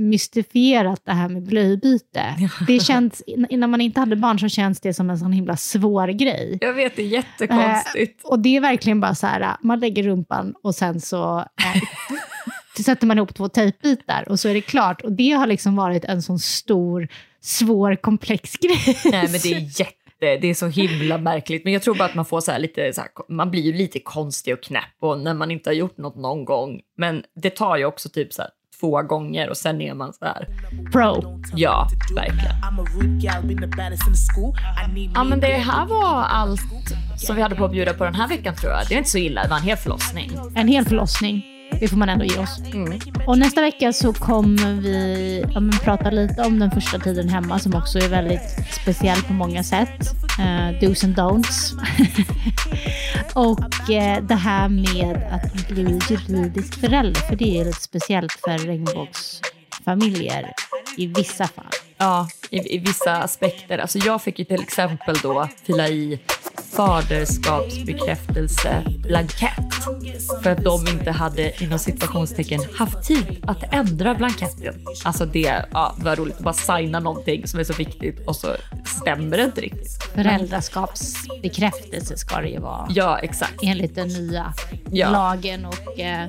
[0.00, 2.34] mystifierat det här med blöjbyte.
[2.66, 6.08] Det känns, innan man inte hade barn så känns det som en sån himla svår
[6.08, 6.58] grej.
[6.60, 8.24] Jag vet, det är jättekonstigt.
[8.24, 11.44] Och det är verkligen bara så här, man lägger rumpan och sen så eh,
[12.82, 15.00] sätter man ihop två tejpbitar och så är det klart.
[15.02, 17.08] Och det har liksom varit en sån stor,
[17.40, 18.98] svår, komplex grej.
[19.04, 21.64] Nej, men det är jätte, det är så himla märkligt.
[21.64, 23.72] Men jag tror bara att man får så här lite, så här, man blir ju
[23.72, 26.80] lite konstig och knäpp och när man inte har gjort något någon gång.
[26.96, 28.50] Men det tar ju också typ så här
[28.80, 30.46] två gånger och sen är man så här,
[30.92, 31.40] Pro.
[31.54, 32.56] ja, verkligen.
[35.14, 36.60] Ja, me men det här var allt
[37.16, 38.88] som vi hade på att bjuda på den här veckan tror jag.
[38.88, 40.30] Det är inte så illa, det var en hel förlossning.
[40.54, 41.57] En hel förlossning.
[41.80, 42.60] Det får man ändå ge oss.
[43.26, 47.74] Och nästa vecka så kommer vi ja, prata lite om den första tiden hemma som
[47.74, 50.00] också är väldigt speciell på många sätt.
[50.38, 50.44] Uh,
[50.80, 51.72] do's and don'ts.
[53.34, 58.58] och eh, det här med att bli juridisk förälder, för det är lite speciellt för
[58.58, 60.52] regnbågsfamiljer
[60.96, 61.72] i vissa fall.
[61.98, 63.78] Ja, i, i vissa aspekter.
[63.78, 66.20] Alltså jag fick ju till exempel då fylla i
[66.78, 69.74] faderskapsbekräftelseblankett.
[70.42, 74.74] För att de inte hade inom situationstecken haft tid att ändra blanketten.
[75.04, 78.56] Alltså det ja, var roligt att bara signa någonting som är så viktigt och så
[79.00, 80.02] stämmer det inte riktigt.
[80.14, 82.86] Föräldraskapsbekräftelse ska det ju vara.
[82.90, 83.62] Ja, exakt.
[83.62, 84.52] Enligt den nya
[84.90, 85.10] Ja.
[85.10, 86.28] lagen och eh,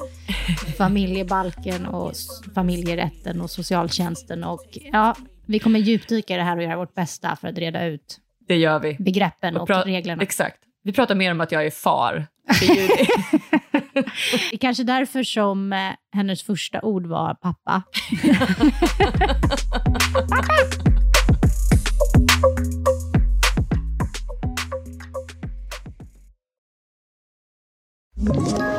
[0.78, 2.12] familjebalken och
[2.56, 4.44] familjerätten och socialtjänsten.
[4.44, 7.86] Och, ja, vi kommer djupdyka i det här och göra vårt bästa för att reda
[7.86, 8.20] ut
[8.50, 8.96] Det gör vi.
[9.00, 10.24] begreppen och, pra- reglerna.
[10.24, 10.58] Exakt.
[10.84, 12.28] Vi pratar mer om att jag är far.
[12.60, 13.08] Det är det.
[13.94, 17.84] Det är kanske därför som eh, hennes första ord var pappa.
[28.28, 28.79] Ett